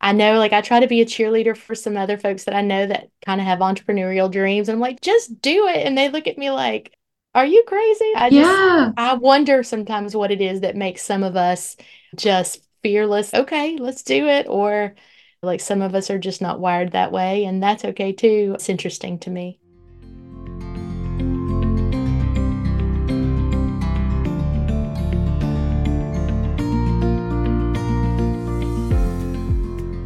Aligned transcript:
I 0.00 0.12
know, 0.12 0.38
like, 0.38 0.52
I 0.52 0.60
try 0.60 0.80
to 0.80 0.86
be 0.86 1.00
a 1.00 1.06
cheerleader 1.06 1.56
for 1.56 1.74
some 1.74 1.96
other 1.96 2.18
folks 2.18 2.44
that 2.44 2.54
I 2.54 2.60
know 2.60 2.86
that 2.86 3.08
kind 3.24 3.40
of 3.40 3.46
have 3.46 3.60
entrepreneurial 3.60 4.30
dreams. 4.30 4.68
And 4.68 4.76
I'm 4.76 4.80
like, 4.80 5.00
just 5.00 5.40
do 5.40 5.66
it. 5.68 5.86
And 5.86 5.96
they 5.96 6.10
look 6.10 6.26
at 6.26 6.38
me 6.38 6.50
like, 6.50 6.94
are 7.34 7.46
you 7.46 7.64
crazy? 7.66 8.12
I 8.16 8.30
just, 8.30 8.50
Yeah. 8.50 8.92
I 8.96 9.14
wonder 9.14 9.62
sometimes 9.62 10.14
what 10.14 10.30
it 10.30 10.40
is 10.40 10.60
that 10.60 10.76
makes 10.76 11.02
some 11.02 11.22
of 11.22 11.36
us 11.36 11.76
just 12.16 12.60
fearless. 12.82 13.32
Okay, 13.34 13.76
let's 13.78 14.02
do 14.02 14.28
it. 14.28 14.46
Or 14.48 14.94
like 15.42 15.60
some 15.60 15.82
of 15.82 15.94
us 15.94 16.10
are 16.10 16.18
just 16.18 16.40
not 16.42 16.60
wired 16.60 16.92
that 16.92 17.12
way. 17.12 17.44
And 17.44 17.62
that's 17.62 17.84
okay 17.84 18.12
too. 18.12 18.52
It's 18.54 18.68
interesting 18.68 19.18
to 19.20 19.30
me. 19.30 19.58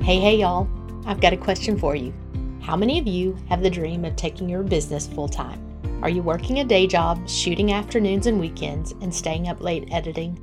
Hey, 0.08 0.20
hey, 0.20 0.36
y'all. 0.36 0.66
I've 1.04 1.20
got 1.20 1.34
a 1.34 1.36
question 1.36 1.78
for 1.78 1.94
you. 1.94 2.14
How 2.62 2.76
many 2.76 2.98
of 2.98 3.06
you 3.06 3.36
have 3.50 3.62
the 3.62 3.68
dream 3.68 4.06
of 4.06 4.16
taking 4.16 4.48
your 4.48 4.62
business 4.62 5.06
full 5.06 5.28
time? 5.28 5.60
Are 6.02 6.08
you 6.08 6.22
working 6.22 6.60
a 6.60 6.64
day 6.64 6.86
job, 6.86 7.28
shooting 7.28 7.74
afternoons 7.74 8.26
and 8.26 8.40
weekends, 8.40 8.92
and 9.02 9.14
staying 9.14 9.48
up 9.48 9.60
late 9.60 9.86
editing? 9.92 10.40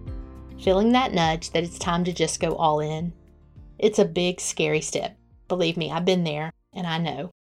Feeling 0.62 0.92
that 0.92 1.16
nudge 1.16 1.50
that 1.50 1.64
it's 1.64 1.80
time 1.80 2.04
to 2.04 2.14
just 2.14 2.40
go 2.40 2.54
all 2.54 2.80
in? 2.80 3.12
It's 3.80 3.98
a 3.98 4.06
big, 4.06 4.40
scary 4.40 4.82
step. 4.82 5.18
Believe 5.48 5.78
me, 5.78 5.92
I've 5.92 6.06
been 6.06 6.26
there, 6.26 6.54
and 6.72 6.86
I 6.86 7.00
know. 7.00 7.32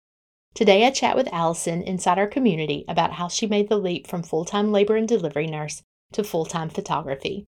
Today, 0.55 0.88
I 0.88 0.90
chat 0.90 1.16
with 1.16 1.30
Allison 1.32 1.84
inside 1.84 2.18
our 2.18 2.26
community 2.26 2.85
about 2.88 3.13
how 3.13 3.27
she 3.27 3.46
made 3.46 3.70
the 3.70 3.77
leap 3.77 4.07
from 4.07 4.23
full 4.23 4.46
time 4.46 4.71
labor 4.71 4.96
and 4.96 5.07
delivery 5.07 5.46
nurse 5.46 5.84
to 6.13 6.23
full 6.23 6.46
time 6.46 6.70
photography. 6.70 7.46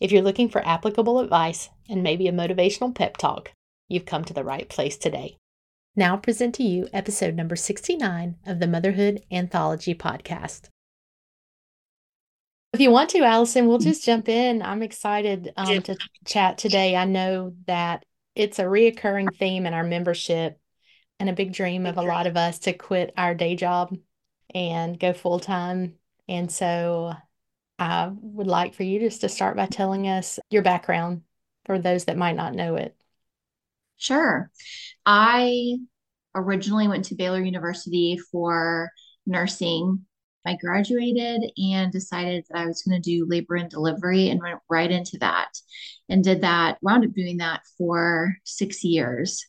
If 0.00 0.10
you're 0.12 0.22
looking 0.22 0.48
for 0.48 0.66
applicable 0.66 1.20
advice 1.20 1.68
and 1.90 2.02
maybe 2.02 2.26
a 2.26 2.32
motivational 2.32 2.94
pep 2.94 3.18
talk, 3.18 3.52
you've 3.88 4.06
come 4.06 4.24
to 4.24 4.34
the 4.34 4.44
right 4.44 4.68
place 4.68 4.96
today. 4.96 5.38
Now, 5.96 6.16
present 6.16 6.54
to 6.56 6.62
you 6.62 6.88
episode 6.92 7.34
number 7.34 7.56
69 7.56 8.36
of 8.46 8.58
the 8.58 8.66
Motherhood 8.66 9.22
Anthology 9.30 9.94
podcast. 9.94 10.68
If 12.72 12.80
you 12.80 12.90
want 12.90 13.10
to, 13.10 13.20
Allison, 13.20 13.68
we'll 13.68 13.78
just 13.78 14.04
jump 14.04 14.28
in. 14.28 14.60
I'm 14.60 14.82
excited 14.82 15.52
um, 15.56 15.80
to 15.82 15.96
chat 16.24 16.58
today. 16.58 16.96
I 16.96 17.04
know 17.04 17.54
that 17.68 18.04
it's 18.34 18.58
a 18.58 18.64
reoccurring 18.64 19.36
theme 19.36 19.66
in 19.66 19.74
our 19.74 19.84
membership 19.84 20.58
and 21.20 21.30
a 21.30 21.34
big 21.34 21.52
dream 21.52 21.86
of 21.86 21.96
a 21.96 22.02
lot 22.02 22.26
of 22.26 22.36
us 22.36 22.58
to 22.60 22.72
quit 22.72 23.14
our 23.16 23.34
day 23.34 23.54
job 23.54 23.96
and 24.52 24.98
go 24.98 25.12
full 25.12 25.38
time. 25.38 25.94
And 26.28 26.50
so 26.50 27.14
I 27.78 28.10
would 28.20 28.48
like 28.48 28.74
for 28.74 28.82
you 28.82 28.98
just 28.98 29.20
to 29.20 29.28
start 29.28 29.56
by 29.56 29.66
telling 29.66 30.08
us 30.08 30.40
your 30.50 30.62
background 30.62 31.22
for 31.66 31.78
those 31.78 32.06
that 32.06 32.16
might 32.16 32.36
not 32.36 32.54
know 32.54 32.74
it. 32.74 32.96
Sure. 33.96 34.50
I 35.06 35.78
originally 36.34 36.88
went 36.88 37.06
to 37.06 37.14
Baylor 37.14 37.42
University 37.42 38.18
for 38.30 38.90
nursing. 39.26 40.04
I 40.46 40.56
graduated 40.56 41.50
and 41.56 41.90
decided 41.90 42.44
that 42.50 42.58
I 42.58 42.66
was 42.66 42.82
going 42.82 43.00
to 43.00 43.10
do 43.10 43.26
labor 43.26 43.54
and 43.54 43.70
delivery 43.70 44.28
and 44.28 44.40
went 44.42 44.60
right 44.68 44.90
into 44.90 45.16
that 45.18 45.48
and 46.08 46.22
did 46.22 46.42
that, 46.42 46.78
wound 46.82 47.04
up 47.04 47.12
doing 47.14 47.38
that 47.38 47.62
for 47.78 48.36
six 48.44 48.84
years. 48.84 49.46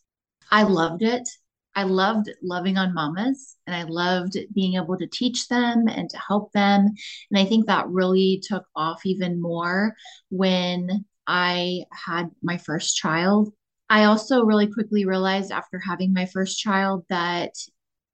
I 0.51 0.63
loved 0.63 1.01
it. 1.01 1.27
I 1.75 1.83
loved 1.83 2.29
loving 2.41 2.77
on 2.77 2.93
mamas 2.93 3.57
and 3.67 3.75
I 3.75 3.83
loved 3.83 4.37
being 4.53 4.75
able 4.75 4.97
to 4.97 5.07
teach 5.07 5.49
them 5.49 5.89
and 5.89 6.09
to 6.09 6.17
help 6.17 6.53
them. 6.53 6.91
And 7.29 7.37
I 7.37 7.43
think 7.43 7.65
that 7.65 7.89
really 7.89 8.41
took 8.47 8.65
off 8.73 9.05
even 9.05 9.41
more 9.41 9.93
when 10.29 11.03
I 11.27 11.83
had 11.91 12.31
my 12.41 12.57
first 12.57 12.95
child. 12.95 13.51
I 13.89 14.05
also 14.05 14.43
really 14.43 14.67
quickly 14.67 15.05
realized 15.05 15.51
after 15.51 15.79
having 15.79 16.13
my 16.13 16.25
first 16.25 16.59
child 16.59 17.05
that 17.09 17.53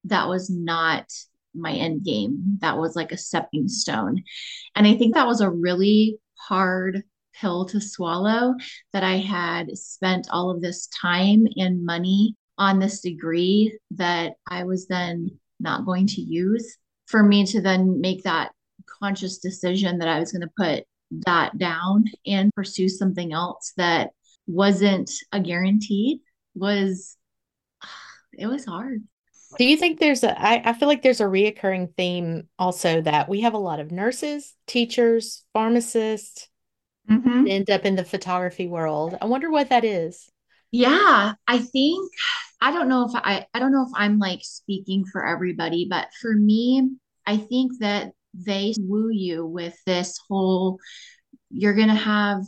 that 0.04 0.28
was 0.28 0.50
not 0.50 1.06
my 1.54 1.72
end 1.72 2.04
game. 2.04 2.58
That 2.60 2.78
was 2.78 2.96
like 2.96 3.12
a 3.12 3.16
stepping 3.16 3.68
stone. 3.68 4.22
And 4.74 4.86
I 4.86 4.94
think 4.94 5.14
that 5.14 5.26
was 5.26 5.40
a 5.40 5.50
really 5.50 6.18
hard 6.38 7.02
pill 7.34 7.64
to 7.66 7.80
swallow 7.80 8.54
that 8.92 9.02
I 9.02 9.16
had 9.16 9.76
spent 9.76 10.28
all 10.30 10.50
of 10.50 10.60
this 10.60 10.88
time 10.88 11.46
and 11.56 11.84
money 11.84 12.36
on 12.58 12.78
this 12.78 13.00
degree 13.00 13.78
that 13.92 14.34
I 14.46 14.64
was 14.64 14.86
then 14.86 15.30
not 15.58 15.86
going 15.86 16.06
to 16.08 16.20
use. 16.20 16.76
For 17.06 17.22
me 17.22 17.44
to 17.46 17.60
then 17.60 18.00
make 18.00 18.22
that 18.24 18.52
conscious 19.00 19.38
decision 19.38 19.98
that 19.98 20.08
I 20.08 20.18
was 20.18 20.32
going 20.32 20.42
to 20.42 20.50
put 20.56 20.84
that 21.26 21.58
down 21.58 22.04
and 22.26 22.50
pursue 22.54 22.88
something 22.88 23.32
else 23.32 23.72
that 23.76 24.10
wasn't 24.46 25.10
a 25.32 25.40
guaranteed 25.40 26.20
was 26.54 27.16
it 28.32 28.46
was 28.46 28.64
hard. 28.64 29.02
Do 29.58 29.64
you 29.64 29.76
think 29.76 30.00
there's 30.00 30.24
a, 30.24 30.40
I, 30.40 30.62
I 30.70 30.72
feel 30.72 30.88
like 30.88 31.02
there's 31.02 31.20
a 31.20 31.24
reoccurring 31.24 31.94
theme 31.96 32.48
also 32.58 33.02
that 33.02 33.28
we 33.28 33.42
have 33.42 33.54
a 33.54 33.58
lot 33.58 33.80
of 33.80 33.92
nurses, 33.92 34.54
teachers, 34.66 35.44
pharmacists 35.52 36.48
Mm-hmm. 37.10 37.46
end 37.46 37.70
up 37.70 37.84
in 37.84 37.96
the 37.96 38.04
photography 38.04 38.66
world. 38.66 39.16
I 39.20 39.26
wonder 39.26 39.50
what 39.50 39.68
that 39.70 39.84
is. 39.84 40.30
Yeah, 40.70 41.34
I 41.46 41.58
think 41.58 42.10
I 42.60 42.72
don't 42.72 42.88
know 42.88 43.04
if 43.08 43.12
I 43.14 43.46
I 43.52 43.58
don't 43.58 43.72
know 43.72 43.82
if 43.82 43.92
I'm 43.94 44.18
like 44.18 44.40
speaking 44.42 45.04
for 45.04 45.26
everybody, 45.26 45.86
but 45.88 46.08
for 46.20 46.32
me, 46.34 46.90
I 47.26 47.36
think 47.36 47.72
that 47.80 48.12
they 48.34 48.74
woo 48.78 49.10
you 49.10 49.46
with 49.46 49.76
this 49.84 50.18
whole 50.28 50.78
you're 51.50 51.74
going 51.74 51.88
to 51.88 51.94
have 51.94 52.42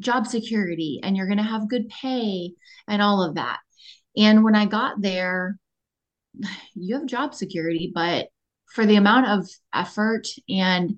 job 0.00 0.26
security 0.26 1.00
and 1.02 1.16
you're 1.16 1.26
going 1.26 1.38
to 1.38 1.44
have 1.44 1.68
good 1.68 1.88
pay 1.88 2.52
and 2.88 3.00
all 3.00 3.22
of 3.22 3.36
that. 3.36 3.58
And 4.16 4.44
when 4.44 4.54
I 4.54 4.66
got 4.66 5.00
there, 5.00 5.58
you 6.74 6.96
have 6.96 7.06
job 7.06 7.34
security, 7.34 7.90
but 7.94 8.28
for 8.74 8.86
the 8.86 8.96
amount 8.96 9.26
of 9.26 9.48
effort 9.74 10.28
and 10.48 10.96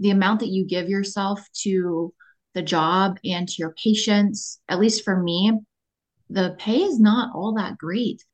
the 0.00 0.10
amount 0.10 0.40
that 0.40 0.48
you 0.48 0.66
give 0.66 0.88
yourself 0.88 1.40
to 1.62 2.12
the 2.54 2.62
job 2.62 3.18
and 3.24 3.48
to 3.48 3.54
your 3.58 3.74
patients, 3.82 4.60
at 4.68 4.80
least 4.80 5.04
for 5.04 5.16
me, 5.16 5.52
the 6.28 6.56
pay 6.58 6.82
is 6.82 6.98
not 6.98 7.34
all 7.34 7.54
that 7.54 7.78
great. 7.78 8.24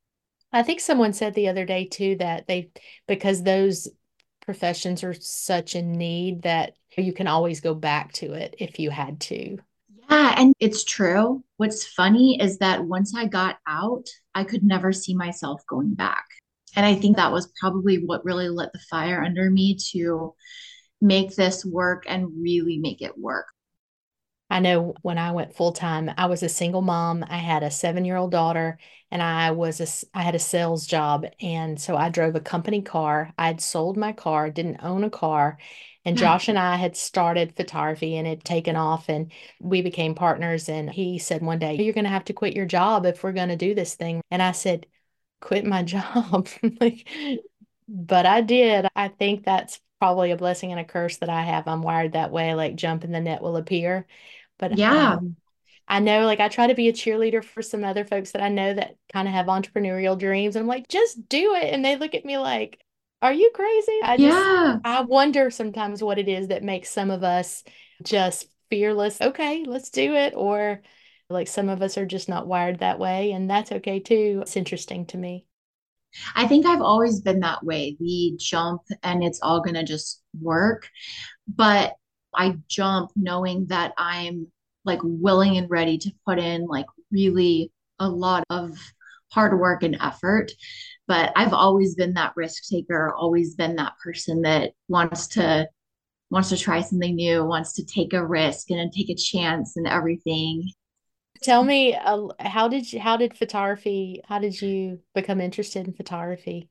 I 0.53 0.63
think 0.63 0.81
someone 0.81 1.13
said 1.13 1.35
the 1.35 1.49
other 1.49 1.67
day 1.67 1.87
too 1.87 2.17
that 2.21 2.47
they, 2.47 2.71
because 3.07 3.43
those 3.43 3.89
professions 4.41 5.05
are 5.05 5.13
such 5.13 5.75
in 5.75 5.93
need 5.93 6.43
that 6.43 6.73
you 6.97 7.13
can 7.13 7.27
always 7.27 7.61
go 7.61 7.75
back 7.75 8.13
to 8.15 8.33
it 8.33 8.55
if 8.59 8.79
you 8.79 8.91
had 8.91 9.21
to. 9.21 9.59
Yeah, 10.11 10.35
and 10.39 10.55
it's 10.59 10.85
true. 10.85 11.45
What's 11.57 11.87
funny 11.87 12.39
is 12.41 12.59
that 12.59 12.85
once 12.85 13.15
I 13.15 13.27
got 13.27 13.59
out, 13.67 14.07
I 14.35 14.45
could 14.45 14.63
never 14.63 14.93
see 14.93 15.15
myself 15.15 15.63
going 15.69 15.95
back. 15.95 16.25
And 16.77 16.85
I 16.87 16.95
think 16.95 17.17
that 17.17 17.33
was 17.33 17.53
probably 17.61 17.97
what 18.05 18.25
really 18.25 18.49
lit 18.49 18.71
the 18.73 18.79
fire 18.91 19.23
under 19.23 19.51
me 19.51 19.77
to 19.93 20.35
make 21.01 21.35
this 21.37 21.65
work 21.65 22.05
and 22.09 22.29
really 22.43 22.79
make 22.79 23.03
it 23.03 23.19
work. 23.19 23.47
I 24.51 24.61
know 24.61 24.95
when 25.03 25.19
I 25.19 25.33
went 25.33 25.55
full 25.55 25.73
time, 25.73 26.11
I 26.17 26.27
was 26.27 26.43
a 26.43 26.49
single 26.49 26.81
mom. 26.83 27.25
I 27.29 27.37
had 27.39 27.63
a 27.63 27.71
seven 27.71 28.05
year 28.05 28.17
old 28.17 28.31
daughter, 28.31 28.79
and 29.11 29.23
I 29.23 29.51
was 29.51 29.81
a 29.81 30.19
I 30.19 30.23
had 30.23 30.35
a 30.35 30.39
sales 30.39 30.87
job, 30.87 31.27
and 31.41 31.79
so 31.81 31.97
I 31.97 32.09
drove 32.09 32.35
a 32.35 32.41
company 32.41 32.81
car. 32.83 33.33
I 33.39 33.49
had 33.49 33.61
sold 33.61 33.97
my 33.99 34.13
car, 34.13 34.51
didn't 34.51 34.81
own 34.83 35.05
a 35.05 35.11
car, 35.11 35.59
and 36.17 36.17
Josh 36.17 36.49
and 36.49 36.59
I 36.59 36.77
had 36.77 36.97
started 36.97 37.57
photography 37.57 38.17
and 38.17 38.27
it 38.27 38.45
taken 38.45 38.77
off, 38.77 39.09
and 39.09 39.33
we 39.61 39.83
became 39.83 40.15
partners. 40.15 40.69
And 40.69 40.91
he 40.91 41.19
said 41.19 41.43
one 41.43 41.59
day, 41.59 41.75
"You're 41.77 41.95
going 41.95 42.05
to 42.05 42.11
have 42.11 42.25
to 42.27 42.33
quit 42.33 42.55
your 42.57 42.67
job 42.67 43.07
if 43.07 43.23
we're 43.23 43.33
going 43.33 43.49
to 43.51 43.57
do 43.57 43.75
this 43.75 43.95
thing." 43.95 44.23
And 44.31 44.43
I 44.43 44.53
said, 44.53 44.87
"Quit 45.41 45.65
my 45.67 45.83
job," 45.85 46.49
like, 46.81 47.09
but 47.89 48.27
I 48.27 48.41
did. 48.43 48.87
I 48.97 49.09
think 49.09 49.45
that's 49.45 49.81
probably 50.01 50.31
a 50.31 50.37
blessing 50.37 50.71
and 50.73 50.81
a 50.81 50.85
curse 50.85 51.19
that 51.19 51.29
I 51.31 51.43
have. 51.43 51.67
I'm 51.69 51.83
wired 51.83 52.13
that 52.13 52.31
way, 52.31 52.55
like 52.55 52.77
jump 52.77 53.05
in 53.05 53.13
the 53.13 53.21
net 53.21 53.43
will 53.43 53.57
appear. 53.57 54.07
But 54.59 54.73
Yeah, 54.73 54.91
um, 54.91 55.37
I 55.89 56.01
know, 56.01 56.27
like, 56.27 56.41
I 56.41 56.49
try 56.49 56.67
to 56.69 56.75
be 56.75 56.89
a 56.89 56.93
cheerleader 56.93 57.43
for 57.45 57.63
some 57.63 57.85
other 57.85 58.05
folks 58.05 58.33
that 58.33 58.43
I 58.43 58.49
know 58.51 58.75
that 58.75 58.97
kind 59.13 59.27
of 59.29 59.35
have 59.35 59.47
entrepreneurial 59.47 60.19
dreams. 60.19 60.57
And 60.57 60.63
I'm 60.65 60.69
like, 60.69 60.89
just 60.89 61.29
do 61.29 61.55
it. 61.55 61.73
And 61.73 61.85
they 61.85 61.97
look 61.97 62.15
at 62.15 62.25
me 62.25 62.39
like, 62.39 62.81
are 63.21 63.33
you 63.33 63.51
crazy? 63.55 63.99
I 64.03 64.17
just, 64.17 64.29
yeah. 64.29 64.79
I 64.85 65.01
wonder 65.03 65.51
sometimes 65.51 66.03
what 66.03 66.19
it 66.19 66.29
is 66.29 66.49
that 66.49 66.63
makes 66.63 66.91
some 66.91 67.11
of 67.11 67.25
us 67.25 67.65
just 68.03 68.47
fearless. 68.71 69.21
Okay, 69.21 69.65
let's 69.67 69.91
do 69.91 70.15
it. 70.15 70.35
Or 70.37 70.83
like 71.29 71.49
some 71.49 71.69
of 71.69 71.83
us 71.83 71.99
are 71.99 72.07
just 72.07 72.29
not 72.29 72.47
wired 72.47 72.79
that 72.79 72.99
way. 72.99 73.33
And 73.33 73.51
that's 73.51 73.73
okay 73.73 74.01
too. 74.01 74.41
It's 74.43 74.57
interesting 74.57 75.07
to 75.07 75.19
me. 75.19 75.47
I 76.35 76.47
think 76.47 76.65
I've 76.65 76.81
always 76.81 77.21
been 77.21 77.41
that 77.41 77.65
way. 77.65 77.97
We 78.01 78.37
jump 78.39 78.83
and 79.03 79.23
it's 79.23 79.41
all 79.43 79.61
going 79.61 79.75
to 79.75 79.85
just 79.85 80.23
work. 80.41 80.89
But 81.47 81.95
I 82.35 82.57
jump 82.69 83.11
knowing 83.17 83.67
that 83.67 83.93
I'm 83.99 84.47
like 84.85 85.01
willing 85.03 85.57
and 85.59 85.69
ready 85.69 85.99
to 85.99 86.11
put 86.25 86.39
in 86.39 86.67
like 86.67 86.87
really 87.11 87.73
a 87.99 88.09
lot 88.09 88.45
of 88.49 88.79
hard 89.31 89.59
work 89.59 89.83
and 89.83 89.97
effort. 90.01 90.53
But 91.07 91.33
I've 91.37 91.55
always 91.55 91.95
been 91.95 92.15
that 92.15 92.35
risk 92.37 92.65
taker, 92.71 93.15
always 93.15 93.55
been 93.55 93.77
that 93.77 93.95
person 94.03 94.43
that 94.43 94.73
wants 94.89 95.29
to 95.29 95.69
wants 96.31 96.51
to 96.51 96.59
try 96.59 96.83
something 96.83 97.17
new, 97.17 97.45
wants 97.45 97.73
to 97.75 97.85
take 97.85 98.13
a 98.13 98.27
risk 98.27 98.71
and 98.71 98.93
take 98.93 99.09
a 99.09 99.15
chance 99.15 99.77
and 99.77 99.87
everything. 99.87 100.71
Tell 101.43 101.65
me, 101.65 101.95
uh, 101.95 102.27
how 102.41 102.69
did 102.69 102.93
you, 102.93 103.01
how 103.01 103.17
did 103.17 103.37
photography, 103.37 104.21
how 104.27 104.39
did 104.39 104.61
you 104.61 105.01
become 105.15 105.41
interested 105.41 105.87
in 105.87 105.95
photography? 105.95 106.69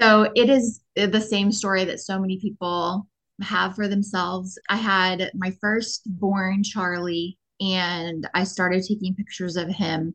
So 0.00 0.32
it 0.34 0.48
is 0.48 0.80
the 0.96 1.20
same 1.20 1.52
story 1.52 1.84
that 1.84 2.00
so 2.00 2.18
many 2.18 2.40
people 2.40 3.06
have 3.42 3.76
for 3.76 3.86
themselves. 3.88 4.58
I 4.68 4.76
had 4.76 5.30
my 5.34 5.52
first 5.60 6.02
born, 6.06 6.62
Charlie, 6.64 7.38
and 7.60 8.26
I 8.34 8.44
started 8.44 8.82
taking 8.82 9.14
pictures 9.14 9.56
of 9.56 9.68
him, 9.68 10.14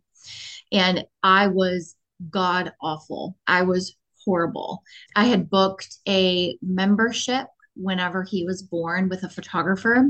and 0.72 1.06
I 1.24 1.48
was 1.48 1.95
god 2.30 2.74
awful. 2.81 3.38
I 3.48 3.63
was 3.63 3.95
horrible. 4.24 4.83
I 5.16 5.25
had 5.25 5.50
booked 5.50 5.98
a 6.07 6.57
membership 6.62 7.48
whenever 7.75 8.24
he 8.24 8.45
was 8.45 8.63
born 8.63 9.10
with 9.10 9.24
a 9.24 9.30
photographer, 9.30 10.10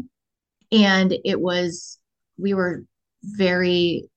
and 0.72 1.16
it 1.26 1.40
was, 1.40 2.00
we 2.38 2.54
were 2.54 2.86
very 3.24 4.10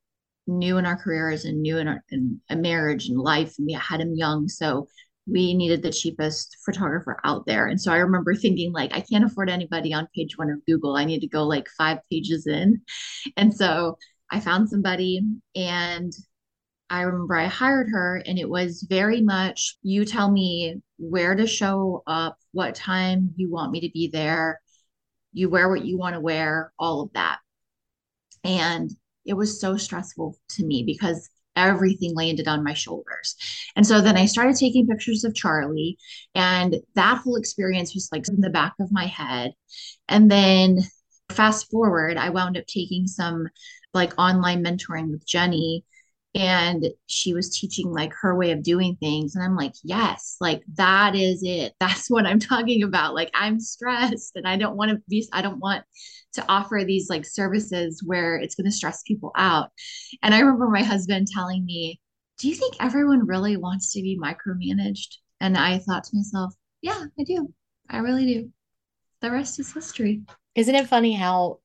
new 0.46 0.78
in 0.78 0.86
our 0.86 0.96
careers 0.96 1.44
and 1.44 1.62
new 1.62 1.78
in, 1.78 1.88
our, 1.88 2.02
in 2.10 2.40
a 2.50 2.56
marriage 2.56 3.08
and 3.08 3.18
life, 3.18 3.54
and 3.58 3.66
we 3.66 3.72
had 3.72 4.00
him 4.00 4.14
young. 4.14 4.48
So 4.48 4.88
we 5.26 5.52
needed 5.52 5.82
the 5.82 5.92
cheapest 5.92 6.56
photographer 6.64 7.20
out 7.22 7.44
there. 7.44 7.66
And 7.66 7.80
so 7.80 7.92
I 7.92 7.98
remember 7.98 8.34
thinking 8.34 8.72
like 8.72 8.94
I 8.94 9.00
can't 9.00 9.24
afford 9.24 9.50
anybody 9.50 9.92
on 9.92 10.08
page 10.14 10.38
1 10.38 10.50
of 10.50 10.64
Google. 10.66 10.96
I 10.96 11.04
need 11.04 11.20
to 11.20 11.28
go 11.28 11.44
like 11.44 11.68
5 11.76 11.98
pages 12.10 12.46
in. 12.46 12.80
And 13.36 13.54
so 13.54 13.98
I 14.30 14.40
found 14.40 14.69
somebody 14.69 15.22
and 15.54 16.12
I 16.90 17.02
remember 17.02 17.36
I 17.36 17.46
hired 17.46 17.88
her 17.90 18.22
and 18.25 18.38
it 18.38 18.48
was 18.48 18.86
very 18.88 19.20
much 19.20 19.76
you 19.82 20.04
tell 20.04 20.30
me 20.30 20.80
where 20.98 21.34
to 21.34 21.46
show 21.46 22.02
up, 22.06 22.38
what 22.52 22.75
time 22.75 23.34
you 23.36 23.50
want 23.50 23.72
me 23.72 23.80
to 23.80 23.90
be 23.92 24.08
there, 24.08 24.60
you 25.32 25.50
wear 25.50 25.69
what 25.69 25.84
you 25.84 25.98
want 25.98 26.14
to 26.14 26.20
wear, 26.20 26.72
all 26.78 27.02
of 27.02 27.12
that. 27.12 27.38
And 28.44 28.90
it 29.26 29.34
was 29.34 29.60
so 29.60 29.76
stressful 29.76 30.36
to 30.50 30.64
me 30.64 30.82
because 30.84 31.28
everything 31.54 32.14
landed 32.14 32.48
on 32.48 32.64
my 32.64 32.72
shoulders. 32.72 33.36
And 33.76 33.86
so 33.86 34.00
then 34.00 34.16
I 34.16 34.26
started 34.26 34.56
taking 34.56 34.86
pictures 34.86 35.25
of 35.25 35.34
Charlie, 35.34 35.98
and 36.34 36.76
that 36.94 37.19
whole 37.19 37.36
experience 37.36 37.94
was 37.94 38.08
like 38.12 38.28
in 38.28 38.40
the 38.40 38.48
back 38.48 38.75
of 38.80 38.92
my 38.92 39.06
head. 39.06 39.52
And 40.08 40.30
then 40.30 40.78
fast 41.30 41.70
forward, 41.70 42.16
I 42.16 42.30
wound 42.30 42.56
up 42.56 42.66
taking 42.66 43.06
some 43.06 43.48
like 43.94 44.12
online 44.19 44.64
mentoring 44.64 45.11
with 45.11 45.26
Jenny 45.26 45.85
and 46.35 46.88
she 47.06 47.32
was 47.32 47.58
teaching 47.58 47.90
like 47.90 48.12
her 48.12 48.37
way 48.37 48.50
of 48.50 48.62
doing 48.62 48.96
things 49.00 49.35
and 49.35 49.43
i'm 49.43 49.56
like 49.56 49.73
yes 49.82 50.37
like 50.40 50.62
that 50.75 51.14
is 51.14 51.43
it. 51.43 51.75
That's 51.81 52.08
what 52.11 52.26
i'm 52.26 52.38
talking 52.38 52.82
about. 52.82 53.14
Like 53.14 53.31
i'm 53.35 53.61
stressed 53.61 54.32
and 54.37 54.46
i 54.46 54.56
don't 54.56 54.76
want 54.76 54.90
to 54.90 55.02
be 55.08 55.26
i 55.32 55.43
don't 55.43 55.58
want 55.58 55.85
to 56.35 56.44
offer 56.49 56.82
these 56.87 57.08
like 57.08 57.25
services 57.25 58.02
where 58.05 58.37
it's 58.37 58.55
going 58.55 58.67
to 58.67 58.70
stress 58.70 59.02
people 59.02 59.32
out. 59.37 59.70
And 60.23 60.35
i 60.35 60.40
remember 60.40 60.69
my 60.69 60.82
husband 60.82 61.29
telling 61.32 61.64
me 61.64 62.00
do 62.38 62.49
you 62.49 62.55
think 62.55 62.76
everyone 62.79 63.26
really 63.26 63.56
wants 63.56 63.93
to 63.93 64.02
be 64.02 64.19
micromanaged? 64.23 65.17
And 65.40 65.56
i 65.56 65.79
thought 65.79 66.05
to 66.05 66.17
myself 66.17 66.55
yeah 66.82 67.05
i 67.19 67.25
do. 67.25 67.52
I 67.90 67.99
really 67.99 68.26
do. 68.26 68.52
The 69.23 69.31
rest 69.31 69.58
is 69.58 69.73
history. 69.73 70.23
Isn't 70.55 70.75
it 70.75 70.88
funny 70.88 71.14
how 71.14 71.61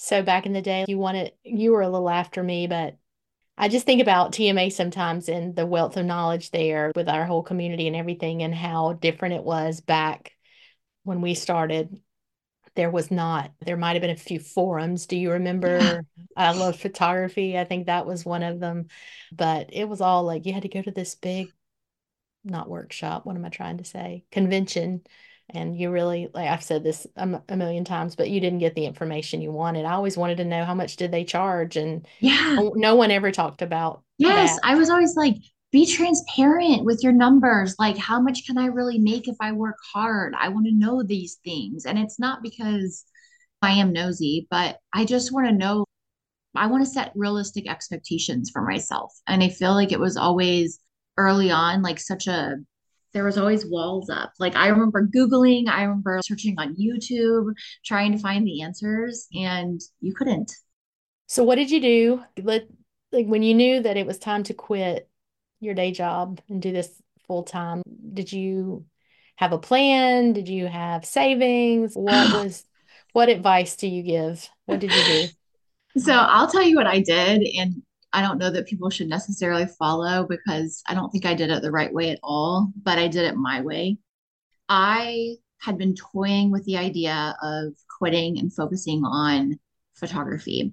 so 0.00 0.22
back 0.22 0.46
in 0.46 0.52
the 0.52 0.62
day 0.62 0.84
you 0.88 0.96
wanted 0.96 1.32
you 1.44 1.72
were 1.72 1.82
a 1.82 1.88
little 1.88 2.08
after 2.08 2.42
me 2.42 2.66
but 2.66 2.96
I 3.60 3.68
just 3.68 3.84
think 3.84 4.00
about 4.00 4.30
TMA 4.30 4.72
sometimes 4.72 5.28
and 5.28 5.54
the 5.56 5.66
wealth 5.66 5.96
of 5.96 6.06
knowledge 6.06 6.52
there 6.52 6.92
with 6.94 7.08
our 7.08 7.24
whole 7.24 7.42
community 7.42 7.88
and 7.88 7.96
everything, 7.96 8.44
and 8.44 8.54
how 8.54 8.92
different 8.92 9.34
it 9.34 9.42
was 9.42 9.80
back 9.80 10.32
when 11.02 11.20
we 11.20 11.34
started. 11.34 12.00
There 12.76 12.90
was 12.90 13.10
not, 13.10 13.50
there 13.66 13.76
might 13.76 13.94
have 13.94 14.02
been 14.02 14.10
a 14.10 14.16
few 14.16 14.38
forums. 14.38 15.06
Do 15.06 15.16
you 15.16 15.32
remember? 15.32 15.78
Yeah. 15.78 16.00
I 16.36 16.52
love 16.52 16.78
photography. 16.78 17.58
I 17.58 17.64
think 17.64 17.86
that 17.86 18.06
was 18.06 18.24
one 18.24 18.44
of 18.44 18.60
them. 18.60 18.86
But 19.32 19.70
it 19.72 19.88
was 19.88 20.00
all 20.00 20.22
like 20.22 20.46
you 20.46 20.52
had 20.52 20.62
to 20.62 20.68
go 20.68 20.80
to 20.80 20.92
this 20.92 21.16
big, 21.16 21.48
not 22.44 22.70
workshop, 22.70 23.26
what 23.26 23.34
am 23.34 23.44
I 23.44 23.48
trying 23.48 23.78
to 23.78 23.84
say? 23.84 24.22
Convention 24.30 25.00
and 25.50 25.78
you 25.78 25.90
really 25.90 26.28
like 26.34 26.48
i've 26.48 26.62
said 26.62 26.82
this 26.84 27.06
a, 27.16 27.42
a, 27.48 27.56
million 27.56 27.84
times 27.84 28.14
but 28.14 28.30
you 28.30 28.40
didn't 28.40 28.58
get 28.58 28.74
the 28.74 28.84
information 28.84 29.40
you 29.40 29.50
wanted. 29.50 29.84
I 29.84 29.92
always 29.92 30.16
wanted 30.16 30.38
to 30.38 30.44
know 30.44 30.64
how 30.64 30.74
much 30.74 30.96
did 30.96 31.10
they 31.10 31.24
charge 31.24 31.76
and 31.76 32.06
yeah. 32.20 32.54
no, 32.54 32.72
no 32.74 32.94
one 32.94 33.10
ever 33.10 33.32
talked 33.32 33.62
about 33.62 34.02
yes 34.18 34.54
that. 34.54 34.60
i 34.64 34.74
was 34.74 34.90
always 34.90 35.16
like 35.16 35.36
be 35.70 35.84
transparent 35.84 36.86
with 36.86 37.02
your 37.02 37.12
numbers. 37.12 37.74
Like 37.78 37.98
how 37.98 38.20
much 38.20 38.46
can 38.46 38.58
i 38.58 38.66
really 38.66 38.98
make 38.98 39.28
if 39.28 39.36
i 39.40 39.52
work 39.52 39.76
hard? 39.92 40.34
I 40.38 40.48
want 40.48 40.66
to 40.66 40.72
know 40.72 41.02
these 41.02 41.38
things. 41.44 41.84
And 41.84 41.98
it's 41.98 42.18
not 42.18 42.42
because 42.42 43.04
i 43.60 43.72
am 43.72 43.92
nosy 43.92 44.46
but 44.50 44.78
i 44.92 45.04
just 45.04 45.32
want 45.32 45.46
to 45.48 45.52
know 45.52 45.84
i 46.54 46.68
want 46.68 46.84
to 46.84 46.90
set 46.90 47.10
realistic 47.16 47.68
expectations 47.68 48.50
for 48.50 48.62
myself. 48.62 49.12
And 49.26 49.42
i 49.42 49.48
feel 49.48 49.74
like 49.74 49.92
it 49.92 50.00
was 50.00 50.16
always 50.16 50.80
early 51.16 51.50
on 51.50 51.82
like 51.82 51.98
such 51.98 52.28
a 52.28 52.56
there 53.12 53.24
was 53.24 53.38
always 53.38 53.66
walls 53.66 54.10
up. 54.10 54.32
Like 54.38 54.56
I 54.56 54.68
remember 54.68 55.06
Googling, 55.06 55.68
I 55.68 55.82
remember 55.82 56.20
searching 56.22 56.54
on 56.58 56.76
YouTube, 56.76 57.52
trying 57.84 58.12
to 58.12 58.18
find 58.18 58.46
the 58.46 58.62
answers, 58.62 59.26
and 59.34 59.80
you 60.00 60.14
couldn't. 60.14 60.52
So 61.26 61.44
what 61.44 61.56
did 61.56 61.70
you 61.70 61.80
do? 61.80 62.22
Let 62.42 62.68
like 63.12 63.26
when 63.26 63.42
you 63.42 63.54
knew 63.54 63.82
that 63.82 63.96
it 63.96 64.06
was 64.06 64.18
time 64.18 64.42
to 64.44 64.54
quit 64.54 65.08
your 65.60 65.74
day 65.74 65.92
job 65.92 66.40
and 66.48 66.60
do 66.62 66.72
this 66.72 66.90
full 67.26 67.42
time, 67.42 67.82
did 68.12 68.32
you 68.32 68.84
have 69.36 69.52
a 69.52 69.58
plan? 69.58 70.32
Did 70.32 70.48
you 70.48 70.66
have 70.66 71.04
savings? 71.04 71.94
What 71.94 72.32
was 72.44 72.64
what 73.12 73.28
advice 73.28 73.76
do 73.76 73.88
you 73.88 74.02
give? 74.02 74.48
What 74.66 74.80
did 74.80 74.92
you 74.92 75.04
do? 75.04 75.28
So 76.00 76.12
I'll 76.12 76.48
tell 76.48 76.62
you 76.62 76.76
what 76.76 76.86
I 76.86 77.00
did. 77.00 77.42
And 77.58 77.82
I 78.12 78.22
don't 78.22 78.38
know 78.38 78.50
that 78.50 78.66
people 78.66 78.90
should 78.90 79.08
necessarily 79.08 79.66
follow 79.66 80.26
because 80.28 80.82
I 80.86 80.94
don't 80.94 81.10
think 81.10 81.26
I 81.26 81.34
did 81.34 81.50
it 81.50 81.62
the 81.62 81.70
right 81.70 81.92
way 81.92 82.10
at 82.10 82.20
all, 82.22 82.72
but 82.82 82.98
I 82.98 83.08
did 83.08 83.24
it 83.24 83.36
my 83.36 83.60
way. 83.60 83.98
I 84.68 85.36
had 85.58 85.76
been 85.76 85.94
toying 85.94 86.50
with 86.50 86.64
the 86.64 86.76
idea 86.76 87.36
of 87.42 87.74
quitting 87.98 88.38
and 88.38 88.52
focusing 88.52 89.04
on 89.04 89.58
photography. 89.94 90.72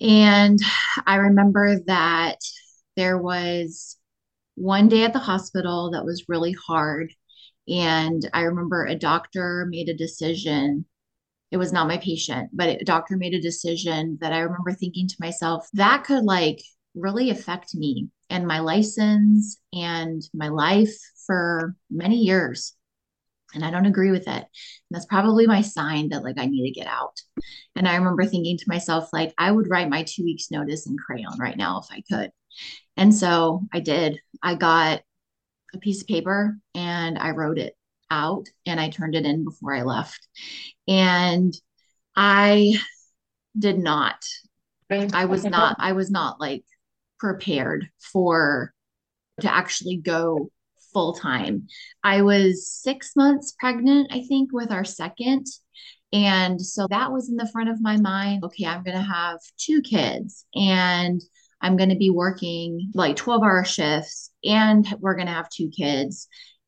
And 0.00 0.58
I 1.06 1.16
remember 1.16 1.78
that 1.86 2.38
there 2.96 3.18
was 3.18 3.96
one 4.54 4.88
day 4.88 5.04
at 5.04 5.12
the 5.12 5.18
hospital 5.18 5.92
that 5.92 6.04
was 6.04 6.28
really 6.28 6.52
hard. 6.52 7.12
And 7.68 8.28
I 8.32 8.42
remember 8.42 8.84
a 8.84 8.96
doctor 8.96 9.66
made 9.70 9.88
a 9.88 9.94
decision. 9.94 10.84
It 11.50 11.58
was 11.58 11.72
not 11.72 11.86
my 11.86 11.98
patient, 11.98 12.50
but 12.52 12.80
a 12.80 12.84
doctor 12.84 13.16
made 13.16 13.34
a 13.34 13.40
decision 13.40 14.18
that 14.20 14.32
I 14.32 14.40
remember 14.40 14.72
thinking 14.72 15.06
to 15.08 15.16
myself, 15.20 15.68
that 15.74 16.04
could 16.04 16.24
like 16.24 16.62
really 16.94 17.30
affect 17.30 17.74
me 17.74 18.08
and 18.30 18.46
my 18.46 18.60
license 18.60 19.58
and 19.72 20.22
my 20.34 20.48
life 20.48 20.94
for 21.26 21.74
many 21.90 22.16
years 22.16 22.74
and 23.54 23.64
I 23.64 23.70
don't 23.70 23.86
agree 23.86 24.10
with 24.10 24.28
it. 24.28 24.28
And 24.28 24.46
that's 24.90 25.06
probably 25.06 25.46
my 25.46 25.60
sign 25.60 26.10
that 26.10 26.24
like 26.24 26.38
I 26.38 26.46
need 26.46 26.64
to 26.64 26.80
get 26.80 26.86
out. 26.86 27.20
And 27.76 27.86
I 27.88 27.96
remember 27.96 28.24
thinking 28.24 28.56
to 28.58 28.64
myself, 28.68 29.08
like, 29.12 29.34
I 29.38 29.50
would 29.50 29.68
write 29.68 29.88
my 29.88 30.04
two 30.04 30.24
weeks 30.24 30.50
notice 30.50 30.86
in 30.86 30.96
crayon 30.96 31.38
right 31.38 31.56
now 31.56 31.80
if 31.80 31.86
I 31.90 32.02
could. 32.10 32.30
And 32.96 33.14
so 33.14 33.62
I 33.72 33.80
did. 33.80 34.20
I 34.42 34.54
got 34.54 35.02
a 35.74 35.78
piece 35.78 36.02
of 36.02 36.08
paper 36.08 36.58
and 36.74 37.18
I 37.18 37.30
wrote 37.30 37.58
it 37.58 37.74
out 38.10 38.46
and 38.66 38.78
I 38.78 38.90
turned 38.90 39.14
it 39.14 39.24
in 39.24 39.44
before 39.44 39.74
I 39.74 39.82
left. 39.82 40.26
And 40.86 41.54
I 42.14 42.74
did 43.58 43.78
not. 43.78 44.22
I 44.90 45.24
was 45.24 45.44
not, 45.44 45.76
I 45.78 45.92
was 45.92 46.10
not 46.10 46.38
like 46.38 46.64
prepared 47.22 47.88
for 48.00 48.74
to 49.40 49.52
actually 49.52 49.96
go 49.96 50.50
full 50.92 51.14
time. 51.14 51.68
I 52.02 52.22
was 52.22 52.68
six 52.68 53.14
months 53.14 53.54
pregnant, 53.58 54.08
I 54.10 54.24
think, 54.24 54.52
with 54.52 54.72
our 54.72 54.84
second. 54.84 55.46
And 56.12 56.60
so 56.60 56.88
that 56.90 57.12
was 57.12 57.30
in 57.30 57.36
the 57.36 57.48
front 57.52 57.70
of 57.70 57.80
my 57.80 57.96
mind. 57.96 58.42
Okay, 58.44 58.66
I'm 58.66 58.82
going 58.82 58.96
to 58.96 59.02
have 59.02 59.38
two 59.56 59.80
kids 59.82 60.44
and 60.54 61.22
I'm 61.60 61.76
going 61.76 61.90
to 61.90 61.96
be 61.96 62.10
working 62.10 62.90
like 62.92 63.14
12 63.14 63.42
hour 63.42 63.64
shifts 63.64 64.32
and 64.44 64.84
we're 64.98 65.14
going 65.14 65.28
to 65.28 65.32
have 65.32 65.48
two 65.48 65.70
kids. 65.70 66.26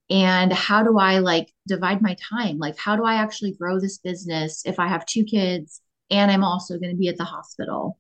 And 0.09 0.53
how 0.53 0.85
do 0.85 0.99
I 0.99 1.19
like 1.19 1.53
divide 1.67 2.01
my 2.01 2.17
time? 2.31 2.59
Like, 2.59 2.79
how 2.79 2.95
do 2.95 3.05
I 3.05 3.17
actually 3.17 3.55
grow 3.55 3.81
this 3.81 3.99
business 3.99 4.63
if 4.65 4.79
I 4.79 4.87
have 4.87 5.05
two 5.05 5.25
kids 5.25 5.81
and 6.11 6.31
I'm 6.31 6.45
also 6.45 6.79
going 6.79 6.93
to 6.93 6.97
be 6.97 7.09
at 7.09 7.17
the 7.17 7.25
hospital? 7.25 7.99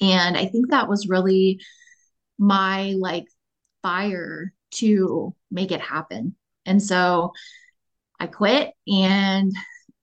And 0.00 0.36
I 0.36 0.46
think 0.46 0.70
that 0.70 0.88
was 0.88 1.08
really 1.08 1.60
my 2.38 2.94
like 2.98 3.26
fire 3.82 4.52
to 4.70 5.34
make 5.50 5.72
it 5.72 5.80
happen. 5.80 6.36
And 6.66 6.82
so 6.82 7.32
I 8.20 8.26
quit 8.26 8.72
and 8.86 9.52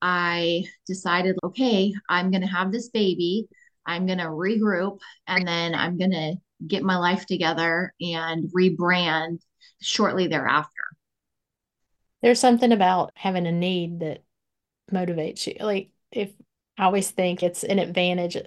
I 0.02 0.66
decided, 0.88 1.38
okay, 1.44 1.94
I'm 2.10 2.32
going 2.32 2.42
to 2.42 2.48
have 2.48 2.72
this 2.72 2.90
baby. 2.90 3.48
I'm 3.86 4.06
going 4.06 4.18
to 4.18 4.26
regroup 4.26 5.00
and 5.28 5.48
then 5.48 5.76
I'm 5.76 5.98
going 5.98 6.12
to 6.12 6.36
get 6.66 6.84
my 6.84 6.98
life 6.98 7.26
together 7.26 7.94
and 8.02 8.50
rebrand 8.56 9.40
shortly 9.82 10.28
thereafter. 10.28 10.72
There's 12.22 12.40
something 12.40 12.72
about 12.72 13.12
having 13.16 13.46
a 13.46 13.52
need 13.52 14.00
that 14.00 14.24
motivates 14.92 15.46
you. 15.46 15.56
Like, 15.64 15.90
if 16.12 16.32
I 16.78 16.86
always 16.86 17.12
think 17.12 17.44
it's 17.44 17.64
an 17.64 17.80
advantage 17.80 18.38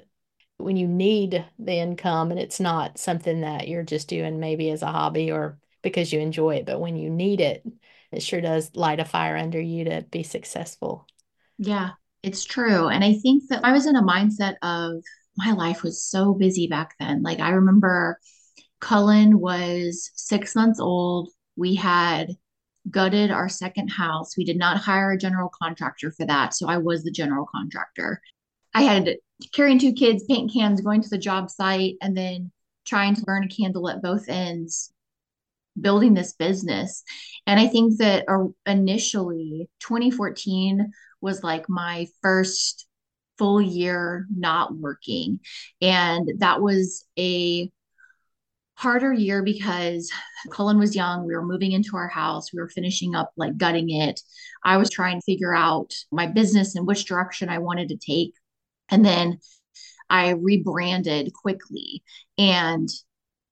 when 0.58 0.76
you 0.76 0.86
need 0.86 1.44
the 1.58 1.72
income 1.72 2.30
and 2.30 2.38
it's 2.38 2.60
not 2.60 2.98
something 2.98 3.42
that 3.42 3.68
you're 3.68 3.84
just 3.84 4.08
doing 4.08 4.40
maybe 4.40 4.70
as 4.70 4.82
a 4.82 4.92
hobby 4.92 5.30
or 5.30 5.58
because 5.82 6.12
you 6.12 6.20
enjoy 6.20 6.56
it, 6.56 6.66
but 6.66 6.80
when 6.80 6.96
you 6.96 7.08
need 7.08 7.40
it, 7.40 7.64
it 8.10 8.22
sure 8.22 8.40
does 8.40 8.74
light 8.74 9.00
a 9.00 9.04
fire 9.04 9.36
under 9.36 9.60
you 9.60 9.84
to 9.84 10.04
be 10.10 10.22
successful. 10.22 11.06
Yeah, 11.58 11.90
it's 12.22 12.44
true. 12.44 12.88
And 12.88 13.04
I 13.04 13.14
think 13.14 13.44
that 13.48 13.64
I 13.64 13.72
was 13.72 13.86
in 13.86 13.96
a 13.96 14.02
mindset 14.02 14.56
of 14.62 15.02
my 15.36 15.52
life 15.52 15.82
was 15.82 16.04
so 16.04 16.34
busy 16.34 16.66
back 16.66 16.94
then. 16.98 17.22
Like 17.22 17.40
I 17.40 17.50
remember 17.50 18.18
Cullen 18.80 19.38
was 19.38 20.10
six 20.14 20.54
months 20.54 20.80
old. 20.80 21.30
We 21.56 21.74
had 21.76 22.30
gutted 22.90 23.30
our 23.30 23.48
second 23.48 23.88
house. 23.88 24.36
We 24.36 24.44
did 24.44 24.56
not 24.56 24.78
hire 24.78 25.12
a 25.12 25.18
general 25.18 25.50
contractor 25.62 26.10
for 26.10 26.26
that. 26.26 26.54
So 26.54 26.68
I 26.68 26.78
was 26.78 27.04
the 27.04 27.10
general 27.10 27.46
contractor. 27.46 28.20
I 28.74 28.82
had 28.82 29.16
carrying 29.54 29.78
two 29.78 29.92
kids, 29.92 30.24
paint 30.24 30.52
cans, 30.52 30.80
going 30.80 31.02
to 31.02 31.08
the 31.08 31.18
job 31.18 31.50
site, 31.50 31.96
and 32.00 32.16
then 32.16 32.52
trying 32.86 33.14
to 33.14 33.22
burn 33.22 33.44
a 33.44 33.48
candle 33.48 33.88
at 33.88 34.02
both 34.02 34.28
ends, 34.28 34.92
building 35.80 36.14
this 36.14 36.32
business. 36.32 37.02
And 37.46 37.60
I 37.60 37.66
think 37.66 37.98
that 37.98 38.24
uh, 38.28 38.48
initially, 38.66 39.68
2014 39.80 40.90
was 41.20 41.42
like 41.42 41.68
my 41.68 42.06
first 42.22 42.86
full 43.38 43.60
year 43.60 44.26
not 44.34 44.76
working. 44.76 45.40
And 45.80 46.28
that 46.38 46.60
was 46.60 47.04
a 47.18 47.70
harder 48.74 49.12
year 49.12 49.42
because 49.42 50.10
Cullen 50.52 50.78
was 50.78 50.94
young. 50.94 51.26
We 51.26 51.34
were 51.34 51.44
moving 51.44 51.72
into 51.72 51.96
our 51.96 52.06
house. 52.06 52.52
We 52.52 52.60
were 52.60 52.68
finishing 52.68 53.14
up, 53.14 53.32
like 53.36 53.56
gutting 53.56 53.90
it. 53.90 54.20
I 54.64 54.76
was 54.76 54.88
trying 54.88 55.18
to 55.18 55.24
figure 55.24 55.54
out 55.54 55.92
my 56.12 56.26
business 56.26 56.76
and 56.76 56.86
which 56.86 57.06
direction 57.06 57.48
I 57.48 57.58
wanted 57.58 57.88
to 57.88 57.96
take. 57.96 58.34
And 58.90 59.04
then 59.04 59.38
I 60.10 60.30
rebranded 60.30 61.32
quickly 61.34 62.02
and 62.36 62.88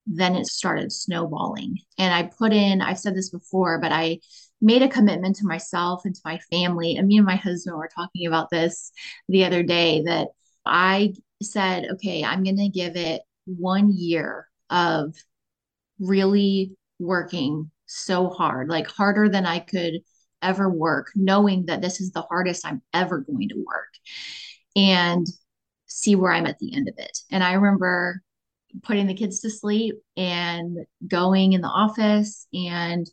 then 0.07 0.35
it 0.35 0.47
started 0.47 0.91
snowballing. 0.91 1.79
And 1.97 2.13
I 2.13 2.23
put 2.23 2.53
in, 2.53 2.81
I've 2.81 2.99
said 2.99 3.15
this 3.15 3.29
before, 3.29 3.79
but 3.79 3.91
I 3.91 4.19
made 4.61 4.81
a 4.81 4.87
commitment 4.87 5.35
to 5.37 5.45
myself 5.45 6.05
and 6.05 6.15
to 6.15 6.21
my 6.25 6.39
family. 6.51 6.95
And 6.95 7.07
me 7.07 7.17
and 7.17 7.25
my 7.25 7.35
husband 7.35 7.77
were 7.77 7.89
talking 7.93 8.25
about 8.25 8.49
this 8.49 8.91
the 9.27 9.45
other 9.45 9.63
day 9.63 10.03
that 10.05 10.29
I 10.65 11.13
said, 11.43 11.87
okay, 11.93 12.23
I'm 12.23 12.43
going 12.43 12.57
to 12.57 12.69
give 12.69 12.95
it 12.95 13.21
one 13.45 13.91
year 13.93 14.47
of 14.69 15.13
really 15.99 16.75
working 16.99 17.71
so 17.85 18.29
hard, 18.29 18.69
like 18.69 18.87
harder 18.87 19.29
than 19.29 19.45
I 19.45 19.59
could 19.59 19.99
ever 20.41 20.69
work, 20.69 21.11
knowing 21.15 21.65
that 21.65 21.81
this 21.81 21.99
is 22.01 22.11
the 22.11 22.21
hardest 22.21 22.65
I'm 22.65 22.81
ever 22.93 23.19
going 23.19 23.49
to 23.49 23.63
work. 23.65 23.93
And 24.77 25.27
see 25.87 26.15
where 26.15 26.31
I'm 26.31 26.45
at 26.45 26.59
the 26.59 26.73
end 26.75 26.87
of 26.87 26.95
it. 26.97 27.17
And 27.31 27.43
I 27.43 27.53
remember 27.53 28.21
putting 28.83 29.07
the 29.07 29.13
kids 29.13 29.39
to 29.41 29.49
sleep 29.49 29.95
and 30.15 30.85
going 31.07 31.53
in 31.53 31.61
the 31.61 31.67
office 31.67 32.47
and 32.53 33.09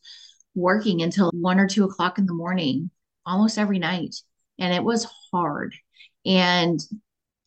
working 0.54 1.02
until 1.02 1.30
one 1.32 1.58
or 1.58 1.66
two 1.66 1.84
o'clock 1.84 2.18
in 2.18 2.26
the 2.26 2.34
morning 2.34 2.90
almost 3.24 3.58
every 3.58 3.78
night. 3.78 4.14
And 4.58 4.74
it 4.74 4.84
was 4.84 5.06
hard. 5.32 5.74
And, 6.26 6.80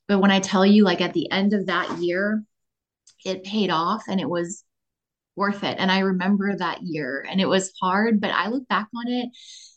but 0.08 0.20
when 0.20 0.32
I 0.32 0.40
tell 0.40 0.66
you, 0.66 0.84
like 0.84 1.02
at 1.02 1.14
the 1.14 1.32
end 1.32 1.54
of 1.54 1.68
that 1.68 2.00
year, 2.00 2.44
it 3.26 3.44
paid 3.44 3.70
off 3.70 4.04
and 4.08 4.20
it 4.20 4.30
was 4.30 4.64
worth 5.36 5.64
it. 5.64 5.78
And 5.80 5.92
I 5.92 6.00
remember 6.00 6.56
that 6.56 6.82
year 6.82 7.26
and 7.30 7.40
it 7.40 7.48
was 7.48 7.74
hard, 7.82 8.20
but 8.20 8.32
I 8.32 8.50
look 8.50 8.68
back 8.68 8.88
on 8.96 9.08
it 9.08 9.30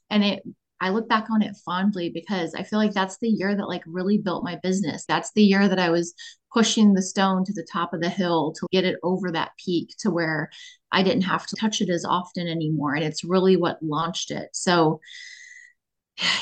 and 0.08 0.24
it 0.24 0.42
I 0.80 0.88
look 0.90 1.08
back 1.08 1.30
on 1.30 1.42
it 1.42 1.56
fondly 1.64 2.08
because 2.08 2.54
I 2.54 2.62
feel 2.62 2.78
like 2.78 2.92
that's 2.92 3.18
the 3.18 3.28
year 3.28 3.54
that 3.54 3.68
like 3.68 3.82
really 3.86 4.16
built 4.16 4.44
my 4.44 4.58
business. 4.62 5.04
That's 5.06 5.30
the 5.32 5.42
year 5.42 5.68
that 5.68 5.78
I 5.78 5.90
was 5.90 6.14
pushing 6.52 6.94
the 6.94 7.02
stone 7.02 7.44
to 7.44 7.52
the 7.52 7.66
top 7.70 7.92
of 7.92 8.00
the 8.00 8.08
hill 8.08 8.52
to 8.52 8.66
get 8.72 8.84
it 8.84 8.96
over 9.02 9.30
that 9.30 9.52
peak 9.62 9.94
to 10.00 10.10
where 10.10 10.50
I 10.90 11.02
didn't 11.02 11.22
have 11.22 11.46
to 11.48 11.56
touch 11.56 11.80
it 11.80 11.90
as 11.90 12.04
often 12.04 12.48
anymore. 12.48 12.94
And 12.94 13.04
it's 13.04 13.24
really 13.24 13.56
what 13.56 13.82
launched 13.82 14.30
it. 14.30 14.48
So 14.52 15.00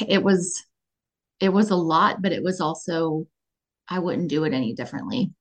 it 0.07 0.23
was 0.23 0.64
it 1.40 1.50
was 1.50 1.71
a 1.71 1.76
lot, 1.76 2.23
but 2.23 2.33
it 2.33 2.42
was 2.42 2.61
also 2.61 3.26
I 3.88 3.99
wouldn't 3.99 4.28
do 4.28 4.45
it 4.45 4.52
any 4.52 4.75
differently. 4.75 5.33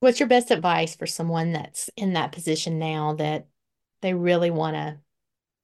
What's 0.00 0.20
your 0.20 0.28
best 0.28 0.50
advice 0.50 0.94
for 0.94 1.06
someone 1.06 1.52
that's 1.52 1.88
in 1.96 2.12
that 2.12 2.32
position 2.32 2.78
now 2.78 3.14
that 3.14 3.46
they 4.02 4.12
really 4.12 4.50
want 4.50 4.76
to 4.76 4.98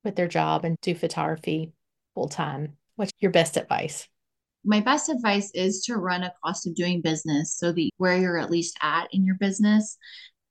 quit 0.03 0.17
their 0.17 0.29
job 0.29 0.65
and 0.65 0.79
do 0.81 0.95
photography 0.95 1.73
full 2.15 2.29
time? 2.29 2.77
What's 2.97 3.13
your 3.21 3.31
best 3.31 3.57
advice? 3.57 4.09
My 4.65 4.81
best 4.81 5.09
advice 5.09 5.51
is 5.55 5.83
to 5.85 5.97
run 5.97 6.23
a 6.23 6.33
cost 6.45 6.67
of 6.67 6.75
doing 6.75 7.01
business 7.01 7.55
so 7.57 7.73
that 7.73 7.91
where 7.97 8.19
you're 8.19 8.39
at 8.39 8.51
least 8.51 8.77
at 8.83 9.09
in 9.13 9.25
your 9.25 9.37
business. 9.37 9.97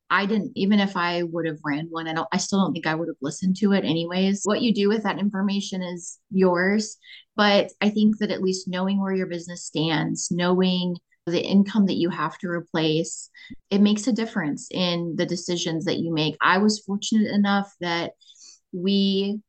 I 0.09 0.25
didn't, 0.25 0.53
even 0.55 0.79
if 0.79 0.97
I 0.97 1.21
would 1.21 1.45
have 1.45 1.59
ran 1.63 1.85
one, 1.91 2.07
I 2.07 2.13
don't, 2.13 2.27
I 2.31 2.37
still 2.37 2.59
don't 2.59 2.73
think 2.73 2.87
I 2.87 2.95
would 2.95 3.07
have 3.07 3.17
listened 3.21 3.57
to 3.57 3.73
it 3.73 3.85
anyways. 3.85 4.41
What 4.43 4.63
you 4.63 4.73
do 4.73 4.89
with 4.89 5.03
that 5.03 5.19
information 5.19 5.83
is 5.83 6.17
yours. 6.31 6.97
But 7.35 7.71
I 7.81 7.89
think 7.89 8.17
that 8.17 8.31
at 8.31 8.41
least 8.41 8.67
knowing 8.67 8.99
where 8.99 9.13
your 9.13 9.27
business 9.27 9.65
stands, 9.65 10.29
knowing 10.31 10.97
the 11.27 11.45
income 11.45 11.85
that 11.85 11.97
you 11.97 12.09
have 12.09 12.39
to 12.39 12.47
replace, 12.47 13.29
it 13.69 13.81
makes 13.81 14.07
a 14.07 14.11
difference 14.11 14.67
in 14.71 15.13
the 15.15 15.27
decisions 15.27 15.85
that 15.85 15.99
you 15.99 16.11
make. 16.11 16.35
I 16.41 16.57
was 16.57 16.79
fortunate 16.79 17.31
enough 17.31 17.71
that 17.81 18.13
we 18.71 19.39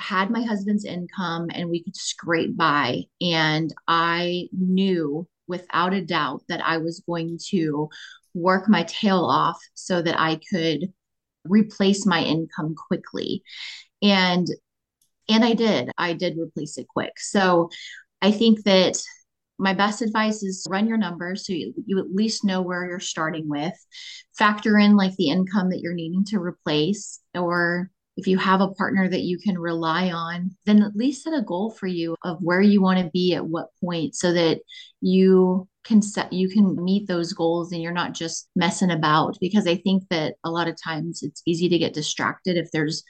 had 0.00 0.30
my 0.30 0.42
husband's 0.42 0.84
income 0.84 1.48
and 1.52 1.68
we 1.68 1.82
could 1.82 1.96
scrape 1.96 2.56
by. 2.56 3.02
And 3.20 3.72
I 3.86 4.48
knew 4.52 5.28
without 5.46 5.92
a 5.92 6.04
doubt 6.04 6.42
that 6.48 6.64
I 6.64 6.78
was 6.78 7.02
going 7.06 7.38
to 7.50 7.88
work 8.34 8.68
my 8.68 8.84
tail 8.84 9.24
off 9.24 9.58
so 9.74 10.00
that 10.00 10.18
I 10.18 10.40
could 10.50 10.92
replace 11.44 12.06
my 12.06 12.22
income 12.22 12.74
quickly. 12.74 13.42
And 14.02 14.46
and 15.28 15.44
I 15.44 15.54
did. 15.54 15.90
I 15.96 16.14
did 16.14 16.38
replace 16.38 16.76
it 16.78 16.88
quick. 16.88 17.12
So 17.18 17.70
I 18.20 18.32
think 18.32 18.64
that 18.64 19.00
my 19.58 19.74
best 19.74 20.02
advice 20.02 20.42
is 20.42 20.66
run 20.70 20.88
your 20.88 20.96
numbers 20.96 21.46
so 21.46 21.52
you, 21.52 21.74
you 21.86 21.98
at 21.98 22.12
least 22.12 22.44
know 22.44 22.62
where 22.62 22.88
you're 22.88 22.98
starting 22.98 23.48
with. 23.48 23.74
Factor 24.36 24.78
in 24.78 24.96
like 24.96 25.14
the 25.16 25.28
income 25.28 25.70
that 25.70 25.80
you're 25.80 25.94
needing 25.94 26.24
to 26.26 26.38
replace 26.38 27.20
or 27.34 27.90
if 28.20 28.26
you 28.26 28.36
have 28.36 28.60
a 28.60 28.68
partner 28.68 29.08
that 29.08 29.22
you 29.22 29.38
can 29.38 29.58
rely 29.58 30.10
on, 30.10 30.54
then 30.66 30.82
at 30.82 30.94
least 30.94 31.24
set 31.24 31.32
a 31.32 31.40
goal 31.40 31.70
for 31.70 31.86
you 31.86 32.14
of 32.22 32.36
where 32.40 32.60
you 32.60 32.82
want 32.82 32.98
to 32.98 33.10
be 33.14 33.34
at 33.34 33.46
what 33.46 33.68
point 33.82 34.14
so 34.14 34.30
that 34.34 34.60
you 35.00 35.66
can 35.84 36.02
set 36.02 36.30
you 36.30 36.50
can 36.50 36.76
meet 36.84 37.08
those 37.08 37.32
goals 37.32 37.72
and 37.72 37.82
you're 37.82 37.92
not 37.92 38.12
just 38.12 38.50
messing 38.54 38.90
about 38.90 39.38
because 39.40 39.66
I 39.66 39.76
think 39.76 40.04
that 40.10 40.34
a 40.44 40.50
lot 40.50 40.68
of 40.68 40.76
times 40.82 41.22
it's 41.22 41.42
easy 41.46 41.70
to 41.70 41.78
get 41.78 41.94
distracted 41.94 42.58
if 42.58 42.70
there's 42.70 43.02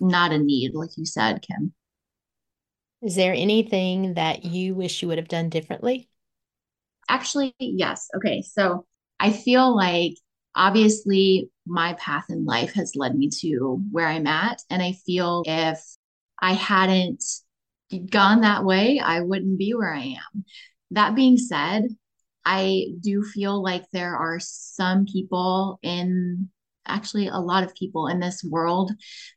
not 0.00 0.32
a 0.32 0.38
need 0.38 0.72
like 0.74 0.90
you 0.96 1.06
said, 1.06 1.42
Kim. 1.42 1.72
Is 3.02 3.14
there 3.14 3.32
anything 3.32 4.14
that 4.14 4.44
you 4.44 4.74
wish 4.74 5.00
you 5.00 5.08
would 5.08 5.18
have 5.18 5.28
done 5.28 5.48
differently? 5.48 6.08
Actually, 7.08 7.54
yes. 7.60 8.08
Okay. 8.16 8.42
So 8.42 8.84
I 9.20 9.30
feel 9.30 9.74
like 9.74 10.14
obviously 10.56 11.48
my 11.70 11.94
path 11.94 12.26
in 12.28 12.44
life 12.44 12.74
has 12.74 12.96
led 12.96 13.14
me 13.14 13.30
to 13.40 13.80
where 13.90 14.08
I'm 14.08 14.26
at. 14.26 14.60
And 14.68 14.82
I 14.82 14.92
feel 15.06 15.42
if 15.46 15.80
I 16.42 16.52
hadn't 16.52 17.22
gone 18.10 18.40
that 18.40 18.64
way, 18.64 19.00
I 19.02 19.20
wouldn't 19.20 19.58
be 19.58 19.72
where 19.72 19.94
I 19.94 20.16
am. 20.34 20.44
That 20.90 21.14
being 21.14 21.36
said, 21.36 21.84
I 22.44 22.86
do 23.00 23.22
feel 23.22 23.62
like 23.62 23.84
there 23.92 24.16
are 24.16 24.38
some 24.40 25.06
people 25.06 25.78
in 25.82 26.48
actually 26.86 27.28
a 27.28 27.38
lot 27.38 27.62
of 27.62 27.74
people 27.74 28.08
in 28.08 28.18
this 28.18 28.42
world 28.42 28.90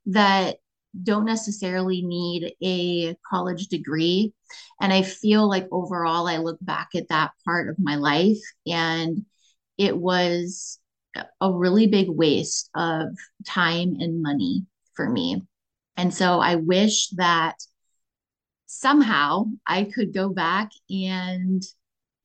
that 0.08 0.58
don't 1.02 1.26
necessarily 1.26 2.02
need 2.02 2.54
a 2.64 3.16
college 3.30 3.68
degree. 3.68 4.34
And 4.82 4.92
I 4.92 5.04
feel 5.04 5.48
like 5.48 5.68
overall, 5.72 6.28
I 6.28 6.38
look 6.38 6.58
back 6.62 6.90
at 6.96 7.10
that 7.10 7.32
part 7.46 7.70
of 7.70 7.78
my 7.80 7.96
life 7.96 8.42
and 8.66 9.26
it 9.78 9.98
was 9.98 10.80
a 11.42 11.52
really 11.52 11.88
big 11.88 12.10
waste 12.10 12.70
of 12.76 13.08
time 13.46 13.98
and 14.00 14.22
money 14.22 14.66
for 14.94 15.10
me. 15.10 15.44
And 15.98 16.14
so 16.14 16.40
I 16.40 16.56
wish 16.56 17.10
that 17.10 17.56
somehow 18.66 19.46
I 19.68 19.84
could 19.84 20.14
go 20.14 20.30
back 20.30 20.72
and 20.90 21.62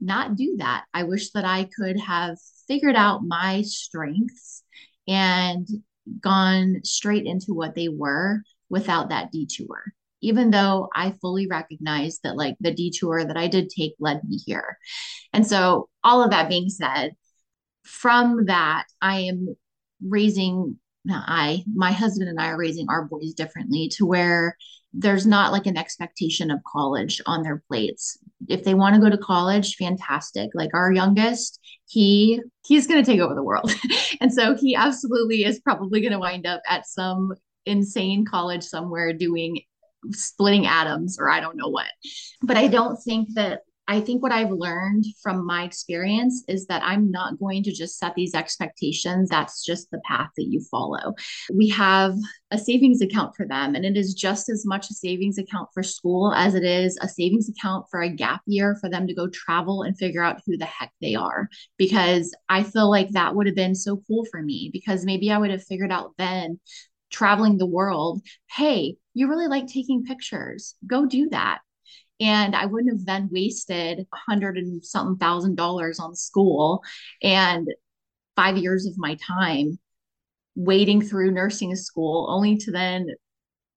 not 0.01 0.37
do 0.37 0.57
that. 0.59 0.85
I 0.95 1.05
wish 1.05 1.33
that 1.33 1.45
I 1.45 1.69
could 1.77 1.99
have 2.01 2.39
figured 2.67 2.97
out 2.97 3.23
my 3.25 3.63
strengths 3.63 4.63
and 5.07 5.67
gone 6.21 6.81
straight 6.85 7.27
into 7.27 7.53
what 7.53 7.75
they 7.75 7.89
were 7.89 8.43
without 8.69 9.11
that 9.11 9.33
detour. 9.33 9.93
Even 10.21 10.51
though 10.51 10.89
I 10.95 11.13
fully 11.21 11.47
recognize 11.47 12.19
that, 12.25 12.37
like, 12.37 12.57
the 12.61 12.75
detour 12.75 13.25
that 13.25 13.37
I 13.37 13.47
did 13.47 13.71
take 13.71 13.95
led 14.01 14.25
me 14.25 14.39
here. 14.45 14.79
And 15.33 15.47
so, 15.47 15.89
all 16.03 16.25
of 16.25 16.31
that 16.31 16.49
being 16.49 16.69
said, 16.69 17.13
from 17.89 18.45
that, 18.47 18.87
I 19.01 19.21
am 19.21 19.57
raising 20.03 20.79
I, 21.11 21.65
my 21.75 21.93
husband 21.93 22.29
and 22.29 22.39
I 22.39 22.49
are 22.49 22.59
raising 22.59 22.87
our 22.91 23.07
boys 23.07 23.33
differently 23.33 23.89
to 23.95 24.05
where 24.05 24.57
there's 24.93 25.27
not 25.27 25.53
like 25.53 25.67
an 25.67 25.77
expectation 25.77 26.51
of 26.51 26.61
college 26.65 27.21
on 27.27 27.43
their 27.43 27.63
plates. 27.69 28.19
If 28.49 28.65
they 28.65 28.75
want 28.75 28.95
to 28.95 29.01
go 29.01 29.09
to 29.11 29.19
college, 29.19 29.77
fantastic. 29.77 30.51
Like 30.55 30.71
our 30.75 30.93
youngest, 30.93 31.61
he 31.87 32.41
he's 32.67 32.87
going 32.87 33.03
to 33.03 33.11
take 33.11 33.21
over 33.21 33.35
the 33.35 33.43
world. 33.43 33.73
and 34.21 34.33
so 34.33 34.55
he 34.55 34.75
absolutely 34.75 35.45
is 35.45 35.61
probably 35.61 36.01
going 36.01 36.13
to 36.13 36.19
wind 36.19 36.47
up 36.47 36.63
at 36.69 36.87
some 36.87 37.33
insane 37.67 38.25
college 38.25 38.63
somewhere 38.63 39.13
doing 39.13 39.61
splitting 40.13 40.67
atoms 40.67 41.19
or 41.19 41.29
I 41.29 41.41
don't 41.41 41.57
know 41.57 41.69
what. 41.69 41.91
But 42.43 42.57
I 42.57 42.69
don't 42.69 42.97
think 42.97 43.35
that 43.35 43.61
I 43.91 44.03
think 44.03 44.23
what 44.23 44.33
I've 44.33 44.51
learned 44.51 45.07
from 45.23 45.47
my 45.47 45.65
experience 45.65 46.45
is 46.47 46.67
that 46.67 46.83
I'm 46.85 47.11
not 47.11 47.39
going 47.39 47.63
to 47.63 47.73
just 47.73 47.99
set 47.99 48.15
these 48.15 48.35
expectations. 48.35 49.31
That's 49.31 49.65
just 49.65 49.91
the 49.91 50.01
path 50.05 50.29
that 50.37 50.45
you 50.45 50.61
follow. 50.71 51.15
We 51.51 51.71
have 51.71 52.15
a 52.51 52.59
savings 52.59 53.01
account 53.01 53.35
for 53.35 53.47
them, 53.47 53.75
and 53.75 53.87
it 53.87 53.97
is 53.97 54.13
just 54.13 54.51
as 54.51 54.67
much 54.67 54.91
a 54.91 54.95
savings 54.95 55.39
account 55.39 55.71
for 55.73 55.83
school 55.83 56.35
as 56.35 56.55
it 56.55 56.65
is 56.65 56.99
a 57.01 57.09
savings 57.09 57.49
account 57.49 57.87
for 57.91 58.03
a 58.03 58.11
gap 58.11 58.43
year 58.45 58.77
for 58.79 58.91
them 58.91 59.07
to 59.07 59.15
go 59.15 59.27
travel 59.29 59.83
and 59.83 59.97
figure 59.97 60.23
out 60.23 60.43
who 60.45 60.59
the 60.59 60.67
heck 60.67 60.93
they 61.01 61.15
are. 61.15 61.49
Because 61.79 62.35
I 62.51 62.65
feel 62.65 62.91
like 62.91 63.09
that 63.11 63.35
would 63.35 63.47
have 63.47 63.57
been 63.57 63.75
so 63.75 64.03
cool 64.07 64.27
for 64.31 64.43
me 64.43 64.69
because 64.71 65.07
maybe 65.07 65.33
I 65.33 65.39
would 65.39 65.51
have 65.51 65.65
figured 65.65 65.93
out 65.93 66.13
then 66.19 66.61
traveling 67.11 67.57
the 67.57 67.67
world 67.67 68.21
hey, 68.55 68.97
you 69.15 69.29
really 69.29 69.49
like 69.49 69.67
taking 69.67 70.05
pictures, 70.05 70.75
go 70.87 71.07
do 71.07 71.29
that 71.31 71.61
and 72.21 72.57
I 72.57 72.67
wouldn't 72.67 72.93
have 72.93 73.07
then 73.07 73.29
wasted 73.31 74.01
a 74.01 74.17
hundred 74.17 74.59
and 74.59 74.85
something 74.85 75.19
thousand 75.19 75.57
dollars 75.57 75.99
on 76.01 76.15
school 76.15 76.83
and 77.23 77.69
five 78.37 78.57
years 78.57 78.87
of 78.87 78.99
my 78.99 79.17
time 79.17 79.79
waiting 80.55 81.01
through 81.01 81.31
nursing 81.31 81.75
school 81.77 82.27
only 82.29 82.57
to 82.57 82.71
then 82.73 83.09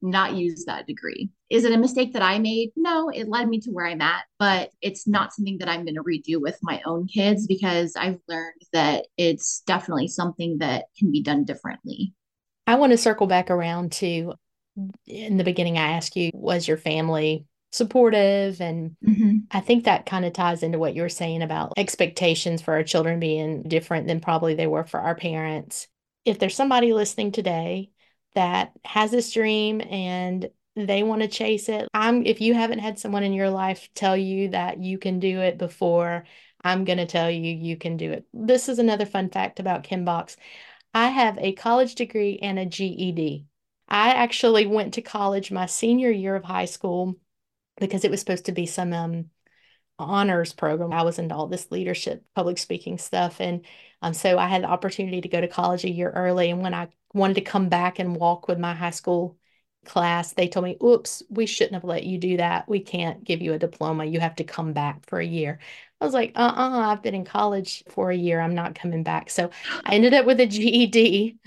not 0.02 0.34
use 0.34 0.66
that 0.66 0.88
degree. 0.88 1.30
Is 1.50 1.64
it 1.64 1.74
a 1.74 1.78
mistake 1.78 2.14
that 2.14 2.24
I 2.24 2.40
made? 2.40 2.72
No, 2.76 3.10
it 3.10 3.28
led 3.28 3.48
me 3.48 3.60
to 3.62 3.70
where 3.70 3.86
I'm 3.86 4.02
at, 4.02 4.24
but 4.40 4.72
it's 4.82 5.08
not 5.08 5.34
something 5.34 5.60
that 5.60 5.70
I'm 5.70 5.86
going 5.86 5.96
to 5.96 6.04
redo 6.04 6.42
with 6.42 6.58
my 6.64 6.82
own 6.86 7.08
kids 7.08 7.46
because 7.46 7.96
I've 7.96 8.20
learned 8.28 8.62
that 8.74 9.06
it's 9.18 9.62
definitely 9.68 10.08
something 10.08 10.58
that 10.58 10.86
can 10.98 11.12
be 11.12 11.22
done 11.22 11.44
differently. 11.44 12.14
I 12.66 12.76
want 12.76 12.94
to 12.94 12.98
circle 12.98 13.28
back 13.28 13.52
around 13.52 13.92
to 13.94 14.34
in 15.06 15.38
the 15.38 15.44
beginning, 15.44 15.78
I 15.78 15.92
asked 15.92 16.16
you, 16.16 16.32
was 16.34 16.68
your 16.68 16.78
family 16.78 17.46
supportive 17.72 18.60
and 18.60 18.96
mm-hmm. 19.06 19.38
i 19.50 19.60
think 19.62 19.86
that 19.86 20.06
kind 20.06 20.26
of 20.26 20.34
ties 20.34 20.62
into 20.62 20.78
what 20.78 20.94
you 20.94 21.02
were 21.02 21.10
saying 21.10 21.42
about 21.42 21.74
expectations 21.78 22.62
for 22.62 22.74
our 22.74 22.84
children 22.84 23.20
being 23.20 23.64
different 23.64 24.08
than 24.08 24.20
probably 24.20 24.56
they 24.56 24.68
were 24.68 24.84
for 24.84 25.00
our 25.00 25.16
parents. 25.16 25.88
If 26.26 26.38
there's 26.38 26.56
somebody 26.56 26.94
listening 26.94 27.32
today 27.32 27.90
that 28.36 28.72
has 28.86 29.12
this 29.12 29.32
dream 29.32 29.82
and 29.82 30.50
they 30.76 31.04
want 31.04 31.22
to 31.22 31.28
chase 31.28 31.68
it 31.68 31.88
i'm 31.94 32.26
if 32.26 32.40
you 32.40 32.54
haven't 32.54 32.80
had 32.80 32.98
someone 32.98 33.24
in 33.24 33.34
your 33.34 33.50
life 33.50 33.90
tell 33.94 34.16
you 34.16 34.50
that 34.50 34.82
you 34.82 34.98
can 34.98 35.20
do 35.20 35.42
it 35.42 35.58
before 35.58 36.24
i'm 36.64 36.86
going 36.86 36.98
to 36.98 37.06
tell 37.06 37.30
you 37.30 37.42
you 37.42 37.76
can 37.76 37.98
do 37.98 38.12
it. 38.12 38.26
This 38.34 38.70
is 38.70 38.80
another 38.80 39.06
fun 39.06 39.30
fact 39.30 39.60
about 39.60 39.84
Kim 39.84 40.06
Box 40.06 40.38
i 40.94 41.10
have 41.10 41.38
a 41.40 41.52
college 41.54 41.96
degree 41.96 42.40
and 42.42 42.58
a 42.58 42.66
ged 42.66 43.46
i 43.90 44.10
actually 44.12 44.66
went 44.66 44.94
to 44.94 45.02
college 45.02 45.52
my 45.52 45.66
senior 45.66 46.10
year 46.10 46.36
of 46.36 46.46
high 46.46 46.66
school 46.66 47.16
because 47.80 48.04
it 48.04 48.12
was 48.12 48.20
supposed 48.20 48.46
to 48.46 48.52
be 48.52 48.66
some 48.66 48.94
um, 48.94 49.30
honors 50.00 50.54
program. 50.54 50.94
I 50.94 51.04
was 51.04 51.20
into 51.20 51.36
all 51.36 51.48
this 51.48 51.72
leadership, 51.72 52.26
public 52.36 52.58
speaking 52.58 52.98
stuff. 52.98 53.40
And 53.40 53.66
um, 54.02 54.14
so 54.14 54.38
I 54.38 54.48
had 54.48 54.64
the 54.64 54.68
opportunity 54.70 55.22
to 55.22 55.30
go 55.30 55.42
to 55.42 55.48
college 55.48 55.84
a 55.84 55.90
year 55.90 56.12
early. 56.12 56.50
And 56.50 56.62
when 56.62 56.74
I 56.74 56.90
wanted 57.14 57.36
to 57.36 57.42
come 57.42 57.70
back 57.70 58.00
and 58.00 58.16
walk 58.16 58.48
with 58.48 58.60
my 58.60 58.74
high 58.74 58.92
school 58.92 59.38
class, 59.86 60.34
they 60.34 60.48
told 60.48 60.66
me, 60.66 60.78
oops, 60.84 61.24
we 61.30 61.46
shouldn't 61.46 61.76
have 61.76 61.84
let 61.84 62.04
you 62.04 62.18
do 62.18 62.38
that. 62.38 62.68
We 62.68 62.80
can't 62.80 63.24
give 63.24 63.42
you 63.42 63.54
a 63.54 63.60
diploma. 63.60 64.06
You 64.06 64.20
have 64.20 64.36
to 64.38 64.44
come 64.44 64.74
back 64.74 65.06
for 65.08 65.20
a 65.20 65.26
year. 65.26 65.60
I 66.02 66.06
was 66.06 66.14
like, 66.16 66.32
uh 66.36 66.40
uh-uh, 66.40 66.70
uh, 66.72 66.92
I've 66.92 67.04
been 67.04 67.14
in 67.14 67.26
college 67.26 67.84
for 67.90 68.10
a 68.10 68.16
year. 68.16 68.40
I'm 68.40 68.56
not 68.56 68.74
coming 68.74 69.04
back. 69.04 69.30
So 69.30 69.52
I 69.86 69.94
ended 69.94 70.16
up 70.16 70.26
with 70.26 70.40
a 70.40 70.48
GED. 70.48 71.38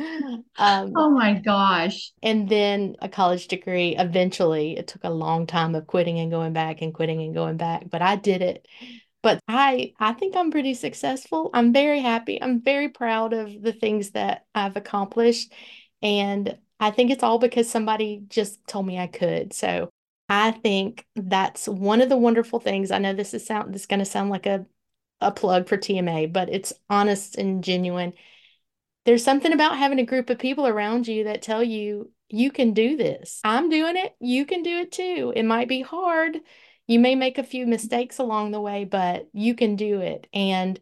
Um, 0.57 0.93
oh 0.95 1.11
my 1.11 1.35
gosh. 1.35 2.13
And 2.23 2.49
then 2.49 2.95
a 3.03 3.09
college 3.09 3.49
degree. 3.49 3.97
Eventually, 3.97 4.79
it 4.79 4.87
took 4.87 5.03
a 5.03 5.11
long 5.11 5.49
time 5.49 5.75
of 5.75 5.89
quitting 5.89 6.21
and 6.21 6.31
going 6.31 6.53
back 6.53 6.81
and 6.81 6.95
quitting 6.95 7.21
and 7.21 7.35
going 7.35 7.57
back, 7.57 7.91
but 7.91 8.01
I 8.01 8.15
did 8.15 8.41
it. 8.41 8.69
But 9.21 9.41
I, 9.49 9.95
I 9.99 10.13
think 10.13 10.37
I'm 10.37 10.53
pretty 10.53 10.75
successful. 10.75 11.51
I'm 11.53 11.73
very 11.73 12.01
happy. 12.01 12.41
I'm 12.41 12.61
very 12.61 12.91
proud 12.91 13.33
of 13.33 13.61
the 13.61 13.73
things 13.73 14.13
that 14.13 14.45
I've 14.55 14.77
accomplished. 14.77 15.53
And 16.03 16.57
I 16.79 16.91
think 16.93 17.11
it's 17.11 17.25
all 17.25 17.39
because 17.39 17.69
somebody 17.69 18.23
just 18.29 18.65
told 18.69 18.87
me 18.87 18.99
I 18.99 19.09
could. 19.09 19.53
So 19.53 19.91
I 20.29 20.53
think 20.53 21.07
that's 21.15 21.69
one 21.69 22.01
of 22.01 22.09
the 22.09 22.17
wonderful 22.17 22.61
things. 22.61 22.91
I 22.91 22.99
know 22.99 23.13
this 23.13 23.35
is 23.35 23.47
sound 23.47 23.75
this 23.75 23.83
is 23.83 23.87
going 23.87 23.99
to 23.99 24.05
sound 24.05 24.31
like 24.31 24.47
a 24.47 24.67
a 25.21 25.31
plug 25.31 25.69
for 25.69 25.77
TMA, 25.77 26.33
but 26.33 26.49
it's 26.49 26.73
honest 26.91 27.37
and 27.37 27.65
genuine. 27.65 28.13
There's 29.05 29.25
something 29.25 29.53
about 29.53 29.77
having 29.77 29.99
a 29.99 30.07
group 30.07 30.31
of 30.31 30.39
people 30.39 30.67
around 30.67 31.07
you 31.07 31.25
that 31.25 31.43
tell 31.43 31.63
you 31.63 32.11
you 32.29 32.51
can 32.51 32.73
do 32.73 32.97
this. 32.97 33.41
I'm 33.45 33.69
doing 33.69 33.97
it. 33.97 34.15
You 34.19 34.47
can 34.47 34.63
do 34.63 34.81
it 34.81 34.93
too. 34.93 35.33
It 35.37 35.45
might 35.45 35.69
be 35.69 35.83
hard. 35.83 36.39
You 36.87 36.99
may 36.99 37.15
make 37.15 37.39
a 37.39 37.45
few 37.45 37.67
mistakes 37.67 38.19
along 38.19 38.51
the 38.51 38.61
way, 38.61 38.85
but 38.85 39.29
you 39.33 39.55
can 39.55 39.77
do 39.77 40.01
it. 40.01 40.27
And 40.33 40.81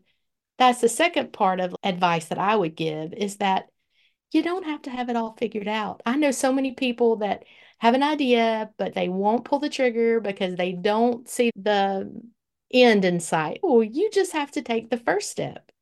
that's 0.58 0.80
the 0.80 0.88
second 0.88 1.32
part 1.32 1.60
of 1.60 1.74
advice 1.82 2.26
that 2.26 2.38
I 2.38 2.54
would 2.54 2.76
give 2.76 3.12
is 3.12 3.36
that 3.36 3.68
you 4.32 4.42
don't 4.42 4.64
have 4.64 4.82
to 4.82 4.90
have 4.90 5.08
it 5.08 5.16
all 5.16 5.36
figured 5.36 5.68
out. 5.68 6.02
I 6.06 6.16
know 6.16 6.30
so 6.30 6.52
many 6.52 6.72
people 6.72 7.16
that 7.16 7.44
have 7.82 7.94
an 7.94 8.02
idea, 8.04 8.70
but 8.78 8.94
they 8.94 9.08
won't 9.08 9.44
pull 9.44 9.58
the 9.58 9.68
trigger 9.68 10.20
because 10.20 10.54
they 10.54 10.70
don't 10.70 11.28
see 11.28 11.50
the 11.56 12.08
end 12.72 13.04
in 13.04 13.18
sight. 13.18 13.58
Well, 13.60 13.82
you 13.82 14.08
just 14.12 14.34
have 14.34 14.52
to 14.52 14.62
take 14.62 14.88
the 14.88 14.98
first 14.98 15.32
step 15.32 15.72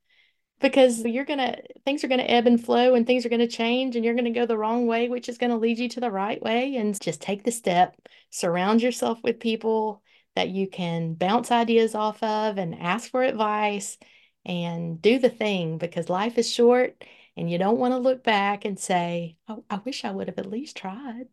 because 0.62 1.04
you're 1.04 1.26
going 1.26 1.40
to, 1.40 1.62
things 1.84 2.02
are 2.02 2.08
going 2.08 2.20
to 2.20 2.30
ebb 2.30 2.46
and 2.46 2.58
flow 2.58 2.94
and 2.94 3.06
things 3.06 3.26
are 3.26 3.28
going 3.28 3.40
to 3.40 3.46
change 3.46 3.96
and 3.96 4.04
you're 4.04 4.14
going 4.14 4.24
to 4.24 4.30
go 4.30 4.46
the 4.46 4.56
wrong 4.56 4.86
way, 4.86 5.10
which 5.10 5.28
is 5.28 5.36
going 5.36 5.50
to 5.50 5.58
lead 5.58 5.78
you 5.78 5.90
to 5.90 6.00
the 6.00 6.10
right 6.10 6.40
way. 6.40 6.76
And 6.76 6.98
just 6.98 7.20
take 7.20 7.44
the 7.44 7.52
step, 7.52 7.94
surround 8.30 8.80
yourself 8.80 9.18
with 9.22 9.38
people 9.38 10.02
that 10.36 10.48
you 10.48 10.70
can 10.70 11.12
bounce 11.12 11.50
ideas 11.50 11.94
off 11.94 12.22
of 12.22 12.56
and 12.56 12.80
ask 12.80 13.10
for 13.10 13.22
advice 13.22 13.98
and 14.46 15.02
do 15.02 15.18
the 15.18 15.28
thing 15.28 15.76
because 15.76 16.08
life 16.08 16.38
is 16.38 16.50
short 16.50 17.04
and 17.36 17.50
you 17.50 17.58
don't 17.58 17.78
want 17.78 17.92
to 17.92 17.98
look 17.98 18.24
back 18.24 18.64
and 18.64 18.78
say, 18.78 19.36
oh, 19.48 19.64
I 19.68 19.80
wish 19.84 20.06
I 20.06 20.12
would 20.12 20.28
have 20.28 20.38
at 20.38 20.46
least 20.46 20.78
tried. 20.78 21.26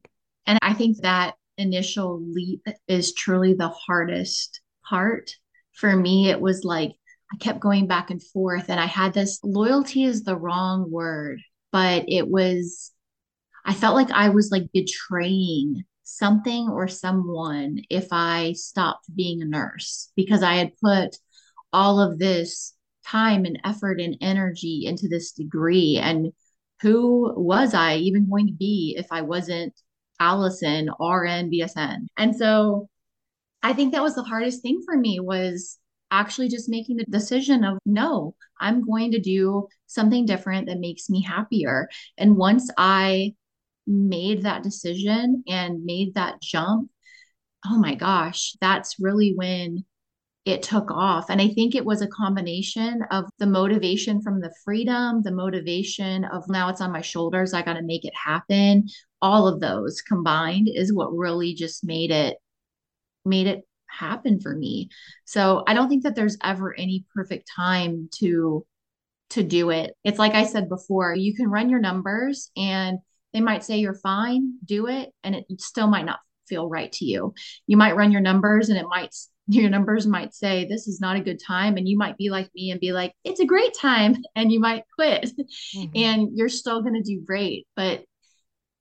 And 0.48 0.58
I 0.62 0.74
think 0.74 1.02
that 1.02 1.36
initial 1.58 2.22
leap 2.22 2.66
is 2.88 3.14
truly 3.14 3.54
the 3.54 3.68
hardest 3.68 4.62
part. 4.90 5.32
For 5.74 5.96
me, 5.96 6.30
it 6.30 6.40
was 6.40 6.64
like 6.64 6.94
I 7.32 7.38
kept 7.38 7.60
going 7.60 7.88
back 7.88 8.10
and 8.10 8.24
forth, 8.24 8.70
and 8.70 8.80
I 8.80 8.86
had 8.86 9.14
this 9.14 9.40
loyalty 9.44 10.06
is 10.06 10.24
the 10.24 10.38
wrong 10.38 10.90
word, 10.90 11.42
but 11.74 12.06
it 12.08 12.28
was, 12.28 12.92
I 13.66 13.74
felt 13.74 13.96
like 13.96 14.10
I 14.12 14.30
was 14.30 14.50
like 14.50 14.72
betraying 14.74 15.84
something 16.04 16.70
or 16.70 16.88
someone 16.88 17.80
if 17.90 18.08
I 18.12 18.54
stopped 18.54 19.14
being 19.14 19.42
a 19.42 19.46
nurse 19.46 20.10
because 20.16 20.42
I 20.42 20.54
had 20.54 20.78
put 20.82 21.18
all 21.74 22.00
of 22.00 22.18
this 22.18 22.74
time 23.06 23.44
and 23.44 23.60
effort 23.66 24.00
and 24.00 24.16
energy 24.22 24.86
into 24.86 25.10
this 25.10 25.34
degree. 25.34 25.98
And 25.98 26.32
who 26.82 27.34
was 27.36 27.74
I 27.74 27.98
even 27.98 28.30
going 28.30 28.48
to 28.48 28.54
be 28.54 28.96
if 28.98 29.08
I 29.12 29.22
wasn't 29.22 29.74
Allison, 30.20 30.90
RN, 31.00 31.50
BSN. 31.52 32.08
And 32.18 32.36
so 32.36 32.90
I 33.64 33.74
think 33.74 33.94
that 33.94 34.04
was 34.04 34.16
the 34.16 34.24
hardest 34.24 34.62
thing 34.62 34.82
for 34.86 34.98
me 34.98 35.20
was 35.20 35.78
actually 36.12 36.50
just 36.50 36.70
making 36.70 36.98
the 36.98 37.06
decision 37.06 37.64
of 37.64 37.78
no, 37.86 38.36
I'm 38.60 38.86
going 38.86 39.12
to 39.12 39.20
do 39.20 39.68
something 39.88 40.26
different 40.26 40.68
that 40.68 40.80
makes 40.80 41.10
me 41.10 41.22
happier. 41.22 41.90
And 42.18 42.38
once 42.38 42.70
I 42.78 43.34
made 43.86 44.44
that 44.44 44.64
decision 44.64 45.44
and 45.48 45.84
made 45.84 46.14
that 46.16 46.42
jump, 46.42 46.90
oh 47.66 47.78
my 47.78 47.96
gosh, 47.96 48.56
that's 48.62 49.00
really 49.00 49.34
when 49.36 49.86
it 50.46 50.64
took 50.64 50.90
off. 50.92 51.30
And 51.30 51.42
I 51.42 51.50
think 51.50 51.76
it 51.76 51.84
was 51.84 52.02
a 52.02 52.08
combination 52.08 53.02
of 53.12 53.26
the 53.38 53.46
motivation 53.46 54.22
from 54.22 54.40
the 54.40 54.54
freedom, 54.64 55.22
the 55.22 55.32
motivation 55.32 56.24
of 56.24 56.48
now 56.48 56.70
it's 56.70 56.80
on 56.80 56.94
my 56.94 57.02
shoulders, 57.02 57.54
I 57.54 57.64
got 57.64 57.74
to 57.74 57.82
make 57.82 58.06
it 58.06 58.14
happen. 58.16 58.88
All 59.22 59.48
of 59.48 59.60
those 59.60 60.02
combined 60.02 60.70
is 60.72 60.94
what 60.94 61.12
really 61.14 61.54
just 61.54 61.84
made 61.84 62.12
it 62.12 62.38
made 63.26 63.48
it 63.48 63.68
happen 63.88 64.40
for 64.40 64.56
me. 64.56 64.90
So 65.26 65.64
I 65.68 65.74
don't 65.74 65.90
think 65.90 66.04
that 66.04 66.16
there's 66.16 66.38
ever 66.44 66.74
any 66.78 67.06
perfect 67.14 67.50
time 67.56 68.10
to 68.20 68.66
to 69.32 69.44
do 69.44 69.72
it. 69.72 69.94
It's 70.04 70.20
like 70.20 70.34
I 70.34 70.46
said 70.46 70.70
before, 70.70 71.14
you 71.14 71.36
can 71.36 71.50
run 71.50 71.70
your 71.70 71.80
numbers 71.80 72.50
and 72.56 73.00
they 73.34 73.42
might 73.42 73.64
say 73.64 73.78
you're 73.78 73.94
fine, 73.94 74.54
do 74.64 74.88
it, 74.88 75.12
and 75.24 75.36
it 75.36 75.46
still 75.60 75.88
might 75.88 76.06
not 76.06 76.20
feel 76.48 76.70
right 76.70 76.92
to 76.94 77.06
you. 77.06 77.34
You 77.66 77.76
might 77.76 77.98
run 77.98 78.12
your 78.12 78.22
numbers 78.22 78.70
and 78.70 78.78
it 78.78 78.86
might 78.88 79.14
your 79.50 79.70
numbers 79.70 80.06
might 80.06 80.34
say 80.34 80.66
this 80.66 80.88
is 80.88 81.00
not 81.00 81.16
a 81.16 81.22
good 81.22 81.40
time 81.46 81.78
and 81.78 81.88
you 81.88 81.98
might 81.98 82.18
be 82.18 82.30
like 82.30 82.50
me 82.54 82.72
and 82.72 82.82
be 82.82 82.92
like 82.92 83.14
it's 83.24 83.40
a 83.40 83.46
great 83.46 83.74
time 83.74 84.16
and 84.36 84.52
you 84.52 84.60
might 84.60 84.84
quit 84.94 85.32
mm-hmm. 85.76 85.92
and 85.96 86.38
you're 86.38 86.50
still 86.50 86.82
going 86.82 86.94
to 86.94 87.02
do 87.02 87.24
great 87.26 87.66
but 87.76 88.04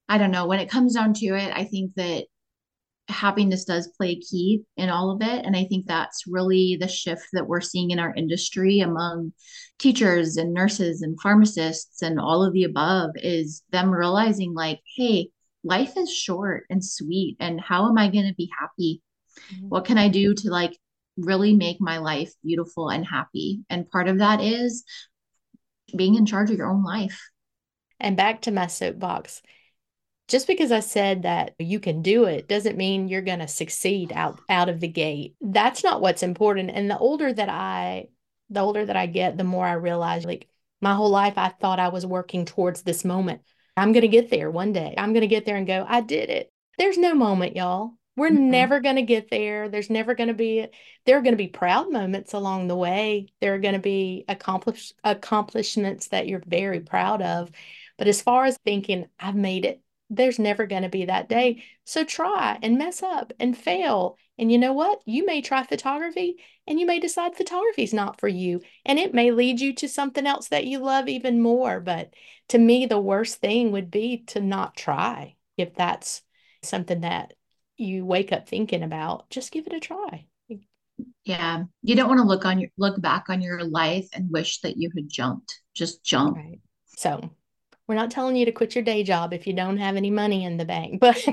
i 0.09 0.19
don't 0.19 0.31
know 0.31 0.47
when 0.47 0.61
it 0.61 0.71
comes 0.71 0.95
down 0.95 1.13
to 1.13 1.27
it 1.27 1.53
i 1.55 1.65
think 1.65 1.93
that 1.95 2.25
happiness 3.09 3.65
does 3.65 3.89
play 3.97 4.11
a 4.11 4.21
key 4.21 4.63
in 4.77 4.91
all 4.91 5.13
of 5.13 5.23
it 5.23 5.45
and 5.45 5.57
i 5.57 5.65
think 5.65 5.87
that's 5.87 6.25
really 6.27 6.77
the 6.81 6.89
shift 6.89 7.27
that 7.33 7.47
we're 7.47 7.61
seeing 7.61 7.93
in 7.93 8.01
our 8.01 8.13
industry 8.17 8.81
among 8.81 9.33
teachers 9.79 10.37
and 10.37 10.53
nurses 10.53 11.03
and 11.03 11.21
pharmacists 11.21 12.03
and 12.03 12.19
all 12.19 12.43
of 12.43 12.53
the 12.53 12.65
above 12.65 13.11
is 13.17 13.63
them 13.71 13.91
realizing 13.91 14.55
like 14.55 14.81
hey 14.97 15.29
life 15.63 15.97
is 15.97 16.13
short 16.13 16.65
and 16.69 16.85
sweet 16.85 17.37
and 17.39 17.61
how 17.61 17.89
am 17.89 17.97
i 17.97 18.09
going 18.09 18.27
to 18.27 18.35
be 18.35 18.51
happy 18.59 19.01
Mm-hmm. 19.53 19.69
What 19.69 19.85
can 19.85 19.99
I 19.99 20.09
do 20.09 20.35
to 20.35 20.51
like 20.51 20.77
really 21.17 21.55
make 21.55 21.81
my 21.81 21.99
life 21.99 22.33
beautiful 22.43 22.89
and 22.89 23.07
happy? 23.07 23.61
And 23.71 23.89
part 23.91 24.09
of 24.09 24.19
that 24.19 24.41
is 24.41 24.85
being 25.95 26.15
in 26.15 26.27
charge 26.27 26.51
of 26.51 26.59
your 26.59 26.71
own 26.71 26.83
life. 26.83 27.21
And 27.99 28.17
back 28.17 28.43
to 28.43 28.51
my 28.51 28.67
soapbox. 28.67 29.43
Just 30.29 30.47
because 30.47 30.73
I 30.73 30.81
said 30.81 31.23
that 31.23 31.55
you 31.59 31.79
can 31.79 32.03
do 32.03 32.25
it 32.25 32.49
doesn't 32.49 32.77
mean 32.77 33.09
you're 33.09 33.23
going 33.23 33.39
to 33.39 33.49
succeed 33.49 34.13
out 34.13 34.41
out 34.49 34.69
of 34.69 34.81
the 34.81 34.89
gate. 34.89 35.37
That's 35.41 35.85
not 35.85 36.01
what's 36.01 36.23
important. 36.23 36.71
And 36.71 36.91
the 36.91 36.99
older 36.99 37.33
that 37.33 37.49
I 37.49 38.09
the 38.51 38.61
older 38.61 38.85
that 38.85 38.97
I 38.97 39.07
get, 39.07 39.37
the 39.37 39.45
more 39.45 39.67
I 39.67 39.73
realize 39.73 40.25
like 40.25 40.49
my 40.81 40.95
whole 40.95 41.11
life 41.11 41.35
I 41.37 41.49
thought 41.49 41.81
I 41.81 41.89
was 41.89 42.05
working 42.05 42.45
towards 42.45 42.83
this 42.83 43.05
moment. 43.05 43.43
I'm 43.77 43.93
going 43.93 44.03
to 44.03 44.09
get 44.09 44.31
there 44.31 44.51
one 44.51 44.73
day. 44.73 44.95
I'm 44.97 45.13
going 45.13 45.23
to 45.23 45.27
get 45.27 45.45
there 45.45 45.57
and 45.57 45.67
go, 45.67 45.85
I 45.87 46.01
did 46.01 46.31
it. 46.31 46.51
There's 46.79 46.99
no 46.99 47.15
moment, 47.15 47.57
y'all. 47.57 47.93
We're 48.17 48.31
mm-hmm. 48.31 48.51
never 48.51 48.81
going 48.81 48.97
to 48.97 49.03
get 49.03 49.31
there. 49.31 49.69
There's 49.69 49.91
never 49.91 50.15
going 50.15 50.29
to 50.29 50.35
be, 50.35 50.67
there 51.05 51.19
are 51.19 51.23
going 51.23 51.35
to 51.35 51.37
be 51.37 51.49
proud 51.49 51.93
moments 51.93 52.33
along 52.33 52.69
the 52.69 52.77
way. 52.77 53.29
There 53.41 53.55
are 53.55 53.59
going 53.59 53.75
to 53.75 53.81
be 53.81 54.25
accomplish, 54.29 54.93
accomplishments 55.05 56.09
that 56.09 56.27
you're 56.27 56.43
very 56.47 56.81
proud 56.81 57.21
of. 57.21 57.51
But 57.99 58.09
as 58.09 58.23
far 58.23 58.47
as 58.47 58.59
thinking, 58.59 59.07
I've 59.19 59.35
made 59.35 59.67
it, 59.67 59.83
there's 60.09 60.39
never 60.39 60.67
going 60.67 60.83
to 60.83 60.89
be 60.89 61.07
that 61.07 61.29
day. 61.29 61.65
So 61.85 62.05
try 62.05 62.59
and 62.63 62.79
mess 62.79 63.03
up 63.03 63.33
and 63.41 63.57
fail. 63.57 64.17
And 64.39 64.53
you 64.53 64.59
know 64.59 64.73
what? 64.73 65.01
You 65.05 65.27
may 65.27 65.41
try 65.41 65.65
photography 65.65 66.37
and 66.67 66.79
you 66.79 66.87
may 66.87 67.01
decide 67.01 67.37
photography 67.37 67.83
is 67.83 67.95
not 67.95 68.21
for 68.21 68.29
you. 68.29 68.61
And 68.85 68.99
it 68.99 69.15
may 69.15 69.31
lead 69.31 69.61
you 69.61 69.75
to 69.77 69.89
something 69.89 70.27
else 70.27 70.49
that 70.49 70.67
you 70.67 70.79
love 70.79 71.09
even 71.09 71.41
more. 71.41 71.81
But 71.81 72.15
to 72.49 72.59
me, 72.59 72.87
the 72.87 73.01
worst 73.01 73.41
thing 73.41 73.73
would 73.73 73.91
be 73.91 74.25
to 74.29 74.41
not 74.41 74.77
try 74.77 75.37
if 75.57 75.75
that's 75.75 76.23
something 76.63 77.01
that 77.01 77.33
you 77.77 78.05
wake 78.05 78.33
up 78.33 78.49
thinking 78.49 78.83
about, 78.83 79.29
just 79.31 79.53
give 79.53 79.67
it 79.67 79.73
a 79.73 79.81
try. 79.81 80.27
Yeah. 81.25 81.65
You 81.83 81.95
don't 81.95 82.09
want 82.09 82.21
to 82.21 82.27
look 82.27 82.47
on 82.47 82.59
your 82.59 82.71
look 82.79 83.01
back 83.01 83.25
on 83.29 83.43
your 83.43 83.65
life 83.65 84.09
and 84.13 84.31
wish 84.31 84.61
that 84.61 84.77
you 84.77 84.91
had 84.97 85.09
jumped. 85.09 85.61
Just 85.75 86.03
jump. 86.03 86.37
Right. 86.37 86.61
So 86.97 87.31
we're 87.89 87.95
not 87.95 88.11
telling 88.11 88.37
you 88.37 88.45
to 88.45 88.53
quit 88.53 88.75
your 88.75 88.85
day 88.85 89.03
job 89.03 89.33
if 89.33 89.47
you 89.47 89.53
don't 89.53 89.79
have 89.79 89.97
any 89.97 90.11
money 90.11 90.45
in 90.45 90.57
the 90.57 90.65
bank, 90.65 91.01
but 91.01 91.25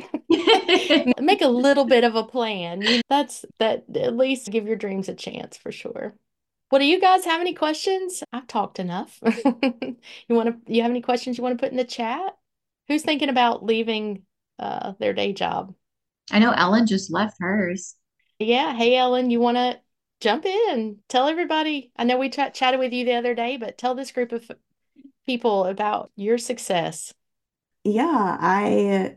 make 1.19 1.41
a 1.41 1.47
little 1.47 1.85
bit 1.85 2.03
of 2.03 2.15
a 2.15 2.23
plan. 2.23 2.83
That's 3.09 3.45
that 3.59 3.85
at 3.95 4.15
least 4.15 4.51
give 4.51 4.67
your 4.67 4.75
dreams 4.75 5.09
a 5.09 5.15
chance 5.15 5.57
for 5.57 5.71
sure. 5.71 6.15
Well, 6.71 6.79
do 6.79 6.85
you 6.85 6.99
guys 6.99 7.25
have 7.25 7.41
any 7.41 7.53
questions? 7.53 8.23
I've 8.31 8.47
talked 8.47 8.79
enough. 8.79 9.19
you 9.45 9.95
want 10.29 10.65
to 10.65 10.73
you 10.73 10.81
have 10.81 10.91
any 10.91 11.01
questions 11.01 11.37
you 11.37 11.43
want 11.43 11.57
to 11.57 11.63
put 11.63 11.71
in 11.71 11.77
the 11.77 11.83
chat? 11.83 12.35
Who's 12.87 13.03
thinking 13.03 13.29
about 13.29 13.63
leaving 13.63 14.23
uh, 14.59 14.93
their 14.99 15.13
day 15.13 15.33
job? 15.33 15.73
I 16.31 16.39
know 16.39 16.51
Ellen 16.51 16.87
just 16.87 17.11
left 17.11 17.37
hers. 17.39 17.95
Yeah. 18.39 18.73
Hey, 18.73 18.95
Ellen, 18.95 19.29
you 19.29 19.39
want 19.39 19.57
to 19.57 19.79
jump 20.19 20.45
in? 20.45 20.97
Tell 21.09 21.27
everybody. 21.27 21.91
I 21.95 22.05
know 22.05 22.17
we 22.17 22.29
ch- 22.29 22.53
chatted 22.53 22.79
with 22.79 22.93
you 22.93 23.05
the 23.05 23.15
other 23.15 23.35
day, 23.35 23.57
but 23.57 23.77
tell 23.77 23.93
this 23.95 24.11
group 24.11 24.31
of 24.31 24.49
people 25.25 25.65
about 25.65 26.11
your 26.15 26.37
success. 26.37 27.13
Yeah, 27.83 28.37
I 28.39 29.15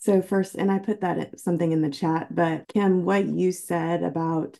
so 0.00 0.22
first, 0.22 0.54
and 0.54 0.70
I 0.70 0.78
put 0.80 1.00
that 1.02 1.38
something 1.38 1.70
in 1.70 1.82
the 1.82 1.90
chat, 1.90 2.34
but 2.34 2.68
Kim, 2.68 3.04
what 3.04 3.26
you 3.26 3.52
said 3.52 4.02
about 4.02 4.58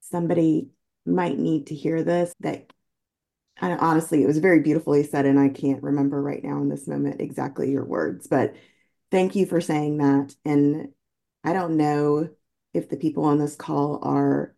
somebody 0.00 0.70
might 1.06 1.38
need 1.38 1.68
to 1.68 1.74
hear 1.74 2.02
this, 2.02 2.34
that 2.40 2.72
I, 3.60 3.72
honestly, 3.72 4.22
it 4.22 4.26
was 4.26 4.38
very 4.38 4.60
beautifully 4.60 5.04
said, 5.04 5.26
and 5.26 5.38
I 5.38 5.48
can't 5.48 5.82
remember 5.82 6.20
right 6.20 6.42
now 6.42 6.60
in 6.60 6.68
this 6.68 6.88
moment 6.88 7.20
exactly 7.20 7.70
your 7.70 7.84
words, 7.84 8.26
but 8.26 8.54
thank 9.10 9.36
you 9.36 9.46
for 9.46 9.60
saying 9.60 9.98
that. 9.98 10.34
And 10.44 10.88
I 11.44 11.52
don't 11.52 11.76
know 11.76 12.30
if 12.72 12.88
the 12.88 12.96
people 12.96 13.24
on 13.24 13.38
this 13.38 13.54
call 13.54 14.00
are 14.02 14.56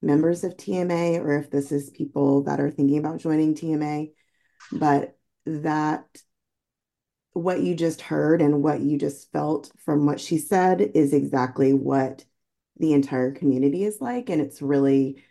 members 0.00 0.44
of 0.44 0.56
TMA 0.56 1.20
or 1.20 1.38
if 1.38 1.50
this 1.50 1.72
is 1.72 1.90
people 1.90 2.44
that 2.44 2.60
are 2.60 2.70
thinking 2.70 2.98
about 2.98 3.18
joining 3.18 3.54
TMA, 3.54 4.12
but 4.72 5.17
that 5.48 6.04
what 7.32 7.60
you 7.60 7.74
just 7.74 8.00
heard 8.00 8.42
and 8.42 8.62
what 8.62 8.80
you 8.80 8.98
just 8.98 9.30
felt 9.32 9.72
from 9.78 10.06
what 10.06 10.20
she 10.20 10.38
said 10.38 10.80
is 10.80 11.12
exactly 11.12 11.72
what 11.72 12.24
the 12.78 12.92
entire 12.92 13.32
community 13.32 13.84
is 13.84 14.00
like. 14.00 14.28
And 14.28 14.40
it's 14.40 14.60
really 14.60 15.24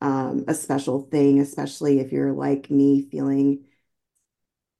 um, 0.00 0.44
a 0.48 0.54
special 0.54 1.02
thing, 1.02 1.40
especially 1.40 2.00
if 2.00 2.12
you're 2.12 2.32
like 2.32 2.70
me, 2.70 3.02
feeling 3.02 3.64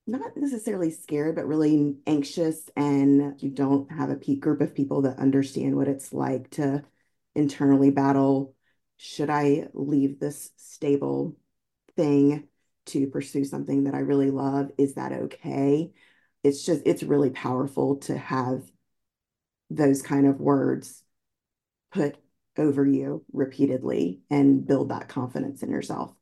not 0.06 0.36
necessarily 0.36 0.90
scared, 0.90 1.36
but 1.36 1.46
really 1.46 1.96
anxious, 2.06 2.68
and 2.76 3.40
you 3.40 3.50
don't 3.50 3.90
have 3.92 4.10
a 4.10 4.16
peak 4.16 4.40
group 4.40 4.60
of 4.60 4.74
people 4.74 5.02
that 5.02 5.18
understand 5.18 5.76
what 5.76 5.86
it's 5.86 6.12
like 6.12 6.50
to 6.50 6.82
internally 7.34 7.90
battle 7.90 8.54
should 8.96 9.30
I 9.30 9.68
leave 9.72 10.18
this 10.20 10.50
stable 10.56 11.36
thing 11.96 12.48
to 12.86 13.06
pursue 13.06 13.44
something 13.44 13.84
that 13.84 13.94
I 13.94 14.00
really 14.00 14.30
love? 14.30 14.70
Is 14.78 14.94
that 14.94 15.12
okay? 15.12 15.92
It's 16.42 16.64
just, 16.64 16.82
it's 16.84 17.02
really 17.02 17.30
powerful 17.30 17.96
to 18.00 18.16
have 18.16 18.62
those 19.70 20.02
kind 20.02 20.26
of 20.26 20.40
words 20.40 21.02
put 21.92 22.16
over 22.58 22.86
you 22.86 23.24
repeatedly 23.32 24.20
and 24.30 24.66
build 24.66 24.90
that 24.90 25.08
confidence 25.08 25.62
in 25.62 25.70
yourself. 25.70 26.12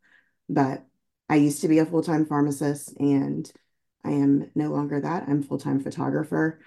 But 0.49 0.85
I 1.29 1.37
used 1.37 1.63
to 1.63 1.69
be 1.69 1.79
a 1.79 1.87
full 1.87 2.03
time 2.03 2.27
pharmacist 2.27 2.95
and 2.99 3.51
I 4.05 4.11
am 4.11 4.51
no 4.55 4.69
longer 4.69 5.01
that. 5.01 5.25
I'm 5.29 5.43
full-time 5.43 5.81
photographer. 5.81 6.61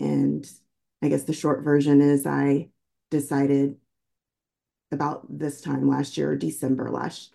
And 0.00 0.48
I 1.02 1.08
guess 1.08 1.24
the 1.24 1.32
short 1.32 1.62
version 1.62 2.00
is 2.00 2.26
I 2.26 2.70
decided 3.10 3.76
about 4.90 5.26
this 5.28 5.60
time 5.60 5.88
last 5.88 6.16
year, 6.16 6.34
December 6.34 6.90
last, 6.90 7.34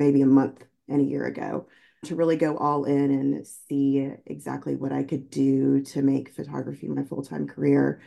maybe 0.00 0.22
a 0.22 0.26
month 0.26 0.64
and 0.88 1.00
a 1.00 1.04
year 1.04 1.24
ago, 1.26 1.66
to 2.04 2.16
really 2.16 2.36
go 2.36 2.56
all 2.56 2.84
in 2.84 3.10
and 3.10 3.46
see 3.46 4.10
exactly 4.26 4.76
what 4.76 4.92
I 4.92 5.02
could 5.02 5.30
do 5.30 5.80
to 5.82 6.02
make 6.02 6.34
photography 6.34 6.88
my 6.88 7.04
full-time 7.04 7.46
career 7.46 8.00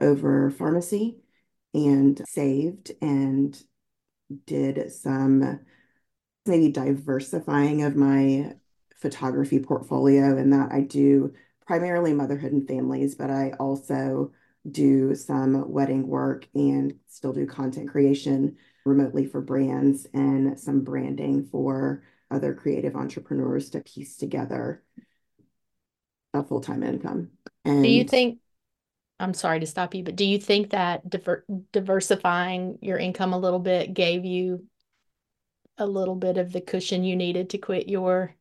over 0.00 0.50
pharmacy 0.50 1.18
and 1.74 2.20
saved 2.28 2.92
and 3.00 3.60
did 4.46 4.92
some 4.92 5.60
maybe 6.46 6.70
diversifying 6.70 7.82
of 7.82 7.96
my 7.96 8.54
photography 8.96 9.58
portfolio 9.58 10.36
in 10.36 10.50
that 10.50 10.72
I 10.72 10.82
do 10.82 11.32
primarily 11.66 12.12
motherhood 12.12 12.52
and 12.52 12.66
families, 12.66 13.14
but 13.14 13.30
I 13.30 13.52
also 13.58 14.32
do 14.70 15.14
some 15.14 15.70
wedding 15.70 16.06
work 16.06 16.46
and 16.54 16.94
still 17.06 17.32
do 17.32 17.46
content 17.46 17.88
creation 17.88 18.56
remotely 18.84 19.26
for 19.26 19.40
brands 19.40 20.06
and 20.12 20.58
some 20.58 20.82
branding 20.82 21.46
for 21.46 22.02
other 22.30 22.54
creative 22.54 22.96
entrepreneurs 22.96 23.70
to 23.70 23.80
piece 23.80 24.16
together 24.16 24.82
a 26.32 26.42
full-time 26.42 26.82
income. 26.82 27.30
And 27.64 27.82
do 27.82 27.88
you 27.88 28.04
think 28.04 28.38
I'm 29.18 29.34
sorry 29.34 29.60
to 29.60 29.66
stop 29.66 29.94
you, 29.94 30.02
but 30.02 30.16
do 30.16 30.24
you 30.24 30.38
think 30.38 30.70
that 30.70 31.08
diver- 31.08 31.44
diversifying 31.72 32.78
your 32.80 32.98
income 32.98 33.32
a 33.32 33.38
little 33.38 33.58
bit 33.58 33.92
gave 33.92 34.24
you 34.24 34.64
a 35.76 35.86
little 35.86 36.14
bit 36.14 36.36
of 36.38 36.52
the 36.52 36.60
cushion 36.60 37.04
you 37.04 37.16
needed 37.16 37.50
to 37.50 37.58
quit 37.58 37.88
your 37.88 38.36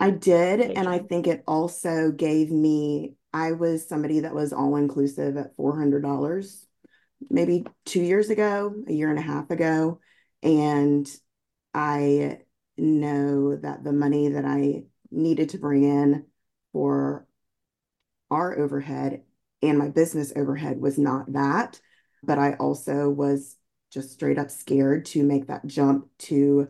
I 0.00 0.10
did. 0.10 0.60
And 0.60 0.88
I 0.88 0.98
think 0.98 1.26
it 1.26 1.44
also 1.46 2.10
gave 2.10 2.50
me, 2.50 3.14
I 3.32 3.52
was 3.52 3.88
somebody 3.88 4.20
that 4.20 4.34
was 4.34 4.52
all 4.52 4.76
inclusive 4.76 5.36
at 5.36 5.56
$400 5.56 6.66
maybe 7.30 7.64
two 7.86 8.02
years 8.02 8.28
ago, 8.28 8.74
a 8.86 8.92
year 8.92 9.08
and 9.08 9.18
a 9.18 9.22
half 9.22 9.50
ago. 9.50 10.00
And 10.42 11.08
I 11.72 12.40
know 12.76 13.56
that 13.56 13.84
the 13.84 13.92
money 13.92 14.28
that 14.28 14.44
I 14.44 14.84
needed 15.10 15.50
to 15.50 15.58
bring 15.58 15.84
in 15.84 16.26
for 16.72 17.26
our 18.30 18.58
overhead 18.58 19.22
and 19.62 19.78
my 19.78 19.88
business 19.88 20.32
overhead 20.36 20.80
was 20.80 20.98
not 20.98 21.32
that. 21.32 21.80
But 22.22 22.38
I 22.38 22.54
also 22.54 23.08
was 23.08 23.56
just 23.90 24.12
straight 24.12 24.38
up 24.38 24.50
scared 24.50 25.04
to 25.06 25.22
make 25.22 25.46
that 25.46 25.66
jump 25.66 26.08
to 26.18 26.68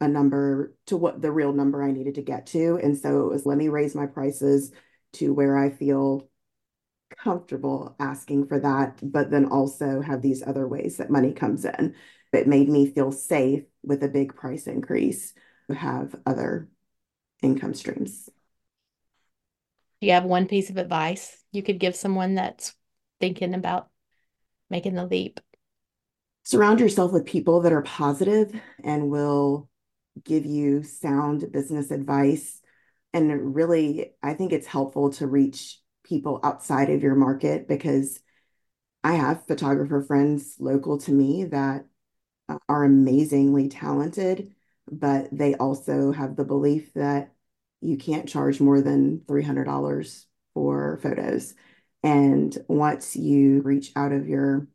a 0.00 0.08
number 0.08 0.74
to 0.86 0.96
what 0.96 1.20
the 1.20 1.30
real 1.30 1.52
number 1.52 1.82
I 1.82 1.92
needed 1.92 2.16
to 2.16 2.22
get 2.22 2.46
to. 2.48 2.78
And 2.82 2.96
so 2.96 3.26
it 3.26 3.30
was 3.30 3.46
let 3.46 3.58
me 3.58 3.68
raise 3.68 3.94
my 3.94 4.06
prices 4.06 4.72
to 5.14 5.32
where 5.32 5.56
I 5.56 5.70
feel 5.70 6.28
comfortable 7.18 7.96
asking 7.98 8.46
for 8.46 8.60
that, 8.60 8.98
but 9.02 9.30
then 9.30 9.46
also 9.46 10.00
have 10.00 10.22
these 10.22 10.42
other 10.42 10.66
ways 10.66 10.96
that 10.96 11.10
money 11.10 11.32
comes 11.32 11.64
in. 11.64 11.94
It 12.32 12.46
made 12.46 12.68
me 12.68 12.86
feel 12.86 13.12
safe 13.12 13.64
with 13.82 14.02
a 14.02 14.08
big 14.08 14.34
price 14.34 14.66
increase 14.66 15.32
to 15.68 15.74
have 15.74 16.14
other 16.26 16.68
income 17.42 17.74
streams. 17.74 18.28
Do 20.00 20.06
you 20.06 20.12
have 20.12 20.24
one 20.24 20.46
piece 20.46 20.70
of 20.70 20.76
advice 20.76 21.42
you 21.52 21.62
could 21.62 21.78
give 21.78 21.94
someone 21.94 22.34
that's 22.34 22.74
thinking 23.20 23.54
about 23.54 23.88
making 24.70 24.94
the 24.94 25.06
leap? 25.06 25.40
Surround 26.42 26.80
yourself 26.80 27.12
with 27.12 27.26
people 27.26 27.60
that 27.60 27.72
are 27.72 27.82
positive 27.82 28.58
and 28.82 29.10
will 29.10 29.68
give 30.24 30.46
you 30.46 30.82
sound 30.82 31.52
business 31.52 31.90
advice. 31.90 32.60
And 33.12 33.54
really, 33.54 34.12
I 34.22 34.34
think 34.34 34.52
it's 34.52 34.66
helpful 34.66 35.10
to 35.10 35.26
reach 35.26 35.78
people 36.02 36.40
outside 36.42 36.90
of 36.90 37.02
your 37.02 37.14
market 37.14 37.68
because 37.68 38.20
I 39.04 39.14
have 39.14 39.46
photographer 39.46 40.02
friends 40.02 40.56
local 40.58 40.98
to 40.98 41.12
me 41.12 41.44
that 41.44 41.84
are 42.68 42.84
amazingly 42.84 43.68
talented, 43.68 44.52
but 44.90 45.28
they 45.32 45.54
also 45.54 46.12
have 46.12 46.36
the 46.36 46.44
belief 46.44 46.92
that 46.94 47.32
you 47.80 47.96
can't 47.96 48.28
charge 48.28 48.60
more 48.60 48.80
than 48.80 49.20
$300 49.20 50.24
for 50.54 50.98
photos. 51.02 51.54
And 52.02 52.56
once 52.68 53.16
you 53.16 53.62
reach 53.62 53.92
out 53.96 54.12
of 54.12 54.28
your 54.28 54.68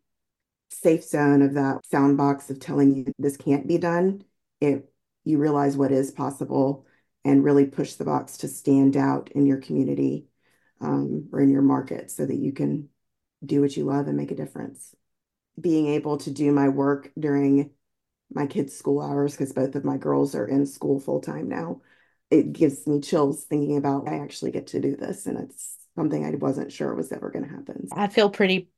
safe 0.71 1.03
zone 1.03 1.41
of 1.41 1.53
that 1.53 1.85
sound 1.85 2.17
box 2.17 2.49
of 2.49 2.59
telling 2.59 2.95
you 2.95 3.13
this 3.17 3.38
can't 3.38 3.67
be 3.67 3.77
done, 3.77 4.23
it 4.61 4.89
you 5.23 5.39
realize 5.39 5.75
what 5.75 5.91
is 5.91 6.11
possible 6.11 6.85
and 7.23 7.43
really 7.43 7.65
push 7.65 7.93
the 7.93 8.05
box 8.05 8.38
to 8.38 8.47
stand 8.47 8.95
out 8.95 9.31
in 9.31 9.45
your 9.47 9.57
community 9.57 10.27
um, 10.81 11.27
or 11.31 11.41
in 11.41 11.49
your 11.49 11.63
market 11.63 12.11
so 12.11 12.25
that 12.25 12.35
you 12.35 12.53
can 12.53 12.89
do 13.43 13.61
what 13.61 13.75
you 13.75 13.83
love 13.83 14.07
and 14.07 14.15
make 14.15 14.31
a 14.31 14.35
difference. 14.35 14.95
Being 15.59 15.87
able 15.87 16.17
to 16.17 16.31
do 16.31 16.51
my 16.51 16.69
work 16.69 17.11
during 17.17 17.71
my 18.33 18.47
kids' 18.47 18.77
school 18.77 19.01
hours, 19.01 19.33
because 19.33 19.53
both 19.53 19.75
of 19.75 19.85
my 19.85 19.97
girls 19.97 20.35
are 20.35 20.47
in 20.47 20.65
school 20.65 20.99
full 20.99 21.21
time 21.21 21.47
now, 21.47 21.81
it 22.29 22.53
gives 22.53 22.85
me 22.87 22.99
chills 22.99 23.43
thinking 23.43 23.77
about 23.77 24.07
I 24.07 24.19
actually 24.19 24.51
get 24.51 24.67
to 24.67 24.79
do 24.79 24.95
this. 24.95 25.25
And 25.25 25.37
it's 25.39 25.77
something 25.95 26.25
I 26.25 26.31
wasn't 26.31 26.71
sure 26.71 26.93
was 26.93 27.11
ever 27.11 27.29
going 27.31 27.45
to 27.45 27.51
happen. 27.51 27.87
I 27.93 28.07
feel 28.07 28.29
pretty, 28.29 28.69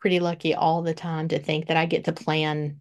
pretty 0.00 0.20
lucky 0.20 0.54
all 0.54 0.82
the 0.82 0.94
time 0.94 1.28
to 1.28 1.38
think 1.38 1.66
that 1.66 1.76
I 1.76 1.86
get 1.86 2.04
to 2.04 2.12
plan 2.12 2.80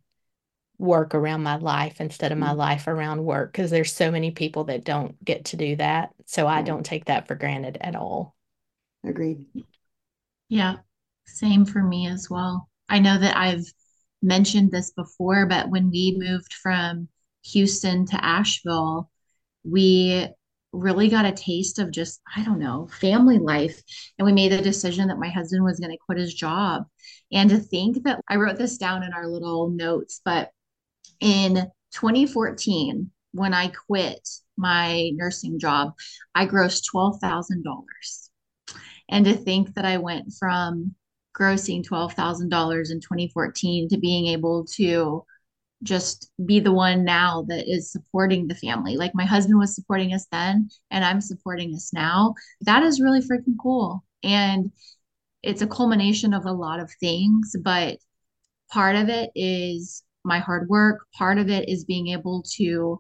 work 0.78 1.14
around 1.14 1.44
my 1.44 1.58
life 1.58 2.00
instead 2.00 2.32
of 2.32 2.38
my 2.38 2.48
mm-hmm. 2.48 2.58
life 2.58 2.88
around 2.88 3.24
work 3.24 3.52
because 3.52 3.70
there's 3.70 3.94
so 3.94 4.10
many 4.10 4.32
people 4.32 4.64
that 4.66 4.86
don't 4.86 5.24
get 5.24 5.46
to 5.46 5.58
do 5.58 5.76
that. 5.76 6.12
So 6.26 6.48
I 6.48 6.62
don't 6.62 6.86
take 6.86 7.06
that 7.06 7.28
for 7.28 7.36
granted 7.36 7.78
at 7.82 7.96
all. 7.96 8.36
Agreed. 9.06 9.46
Yeah, 10.48 10.78
same 11.26 11.66
for 11.66 11.84
me 11.84 12.08
as 12.08 12.30
well. 12.30 12.69
I 12.90 13.00
know 13.00 13.18
that 13.18 13.38
I've 13.38 13.66
mentioned 14.22 14.72
this 14.72 14.92
before, 14.92 15.46
but 15.46 15.70
when 15.70 15.90
we 15.92 16.16
moved 16.18 16.54
from 16.54 17.08
Houston 17.44 18.06
to 18.08 18.24
Asheville, 18.24 19.10
we 19.64 20.28
really 20.72 21.10
got 21.10 21.26
a 21.26 21.32
taste 21.32 21.80
of 21.80 21.92
just, 21.92 22.22
I 22.36 22.44
don't 22.44 22.60
know, 22.60 22.88
family 23.00 23.40
life. 23.40 23.82
And 24.18 24.26
we 24.26 24.34
made 24.34 24.52
the 24.52 24.62
decision 24.62 25.08
that 25.08 25.20
my 25.20 25.30
husband 25.30 25.64
was 25.64 25.80
going 25.80 25.92
to 25.92 25.98
quit 26.06 26.20
his 26.20 26.34
job. 26.34 26.84
And 27.32 27.50
to 27.50 27.58
think 27.58 28.04
that 28.04 28.22
I 28.30 28.36
wrote 28.36 28.58
this 28.58 28.78
down 28.78 29.04
in 29.04 29.14
our 29.14 29.28
little 29.28 29.70
notes, 29.70 30.22
but 30.24 30.52
in 31.20 31.56
2014, 31.94 33.10
when 33.32 33.54
I 33.54 33.72
quit 33.88 34.28
my 34.58 35.12
nursing 35.16 35.60
job, 35.60 35.94
I 36.36 36.46
grossed 36.46 36.84
$12,000. 36.94 37.64
And 39.10 39.26
to 39.26 39.34
think 39.34 39.74
that 39.74 39.86
I 39.86 39.98
went 39.98 40.34
from 40.38 40.94
grossing 41.40 41.86
$12,000 41.86 42.92
in 42.92 43.00
2014 43.00 43.90
to 43.90 43.98
being 43.98 44.28
able 44.28 44.66
to 44.66 45.24
just 45.82 46.32
be 46.46 46.60
the 46.60 46.74
one 46.74 47.06
now 47.06 47.46
that 47.48 47.72
is 47.72 47.92
supporting 47.92 48.48
the 48.48 48.56
family. 48.56 48.98
Like 48.98 49.16
my 49.16 49.26
husband 49.26 49.58
was 49.58 49.76
supporting 49.76 50.14
us 50.14 50.28
then, 50.32 50.70
and 50.92 51.06
I'm 51.06 51.22
supporting 51.22 51.74
us 51.74 51.94
now. 51.94 52.36
That 52.62 52.84
is 52.84 53.00
really 53.00 53.22
freaking 53.22 53.56
cool. 53.62 54.04
And 54.24 54.72
it's 55.42 55.62
a 55.62 55.68
culmination 55.68 56.34
of 56.34 56.46
a 56.46 56.52
lot 56.52 56.82
of 56.82 56.92
things, 57.00 57.56
but 57.62 57.98
part 58.72 58.98
of 58.98 59.08
it 59.08 59.32
is 59.36 60.04
my 60.26 60.40
hard 60.40 60.68
work. 60.68 61.06
Part 61.18 61.38
of 61.38 61.50
it 61.50 61.70
is 61.70 61.86
being 61.86 62.10
able 62.10 62.44
to 62.58 63.00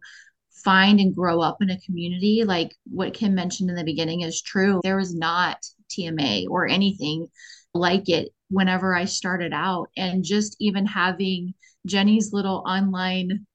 find 0.63 0.99
and 0.99 1.15
grow 1.15 1.41
up 1.41 1.62
in 1.62 1.69
a 1.69 1.80
community. 1.82 2.43
Like 2.45 2.75
what 2.89 3.13
Kim 3.13 3.36
mentioned 3.36 3.69
in 3.69 3.75
the 3.75 3.84
beginning 3.84 4.21
is 4.21 4.41
true. 4.41 4.80
There 4.84 4.97
was 4.97 5.13
not 5.13 5.58
TMA 5.89 6.45
or 6.49 6.67
anything 6.67 7.28
like 7.73 8.10
it 8.10 8.29
whenever 8.49 8.95
I 8.95 9.05
started 9.05 9.53
out. 9.53 9.89
And 9.97 10.23
just 10.23 10.55
even 10.60 10.86
having 10.86 11.53
Jenny's 11.86 12.34
little 12.34 12.63
online 12.67 13.45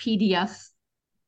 PDF 0.00 0.56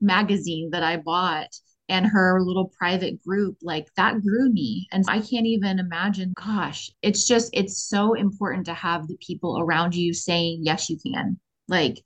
magazine 0.00 0.70
that 0.72 0.82
I 0.82 0.96
bought 0.96 1.48
and 1.88 2.06
her 2.06 2.40
little 2.42 2.72
private 2.76 3.22
group, 3.22 3.58
like 3.62 3.86
that 3.96 4.20
grew 4.22 4.52
me. 4.52 4.88
And 4.92 5.04
I 5.08 5.20
can't 5.20 5.46
even 5.46 5.78
imagine, 5.78 6.34
gosh, 6.36 6.90
it's 7.02 7.26
just, 7.26 7.50
it's 7.52 7.88
so 7.88 8.14
important 8.14 8.66
to 8.66 8.74
have 8.74 9.06
the 9.06 9.16
people 9.24 9.58
around 9.60 9.94
you 9.94 10.12
saying, 10.12 10.60
yes, 10.62 10.90
you 10.90 10.98
can. 10.98 11.38
Like, 11.68 12.02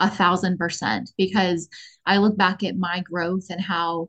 a 0.00 0.10
thousand 0.10 0.58
percent 0.58 1.10
because 1.16 1.68
I 2.06 2.16
look 2.16 2.36
back 2.36 2.64
at 2.64 2.76
my 2.76 3.00
growth 3.00 3.46
and 3.50 3.60
how 3.60 4.08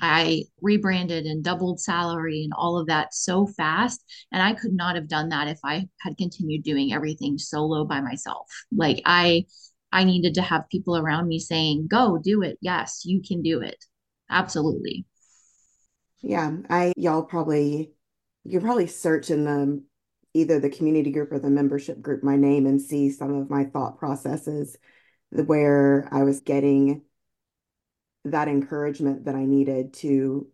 I 0.00 0.44
rebranded 0.60 1.24
and 1.26 1.42
doubled 1.42 1.80
salary 1.80 2.44
and 2.44 2.52
all 2.56 2.78
of 2.78 2.86
that 2.88 3.14
so 3.14 3.46
fast. 3.46 4.04
And 4.32 4.42
I 4.42 4.54
could 4.54 4.72
not 4.72 4.96
have 4.96 5.08
done 5.08 5.30
that 5.30 5.48
if 5.48 5.58
I 5.64 5.88
had 6.00 6.16
continued 6.16 6.62
doing 6.62 6.92
everything 6.92 7.38
solo 7.38 7.84
by 7.84 8.00
myself. 8.00 8.50
Like 8.72 9.02
I 9.04 9.46
I 9.92 10.04
needed 10.04 10.34
to 10.34 10.42
have 10.42 10.68
people 10.70 10.96
around 10.96 11.28
me 11.28 11.38
saying, 11.38 11.86
go 11.88 12.18
do 12.18 12.42
it. 12.42 12.58
Yes, 12.60 13.02
you 13.04 13.22
can 13.22 13.42
do 13.42 13.60
it. 13.60 13.84
Absolutely. 14.30 15.06
Yeah. 16.22 16.56
I 16.68 16.92
y'all 16.96 17.22
probably 17.22 17.92
you 18.44 18.58
can 18.58 18.66
probably 18.66 18.86
search 18.86 19.30
in 19.30 19.44
the 19.44 19.82
either 20.34 20.60
the 20.60 20.68
community 20.68 21.10
group 21.10 21.32
or 21.32 21.38
the 21.38 21.48
membership 21.48 22.00
group 22.02 22.22
my 22.22 22.36
name 22.36 22.66
and 22.66 22.80
see 22.80 23.10
some 23.10 23.34
of 23.34 23.48
my 23.48 23.64
thought 23.64 23.98
processes 23.98 24.76
where 25.30 26.08
I 26.12 26.24
was 26.24 26.40
getting 26.40 27.02
that 28.30 28.48
encouragement 28.48 29.24
that 29.24 29.34
I 29.34 29.44
needed 29.44 29.94
to 29.94 30.48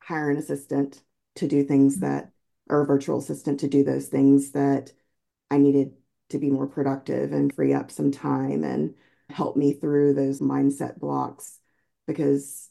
hire 0.00 0.30
an 0.30 0.36
assistant 0.36 1.02
to 1.36 1.48
do 1.48 1.64
things 1.64 1.96
mm-hmm. 1.96 2.06
that, 2.06 2.32
or 2.68 2.82
a 2.82 2.86
virtual 2.86 3.18
assistant 3.18 3.60
to 3.60 3.68
do 3.68 3.84
those 3.84 4.06
things 4.08 4.52
that 4.52 4.92
I 5.50 5.58
needed 5.58 5.92
to 6.30 6.38
be 6.38 6.50
more 6.50 6.66
productive 6.66 7.32
and 7.32 7.54
free 7.54 7.72
up 7.72 7.90
some 7.90 8.10
time 8.10 8.64
and 8.64 8.94
help 9.28 9.56
me 9.56 9.72
through 9.72 10.14
those 10.14 10.40
mindset 10.40 10.98
blocks 10.98 11.58
because, 12.06 12.68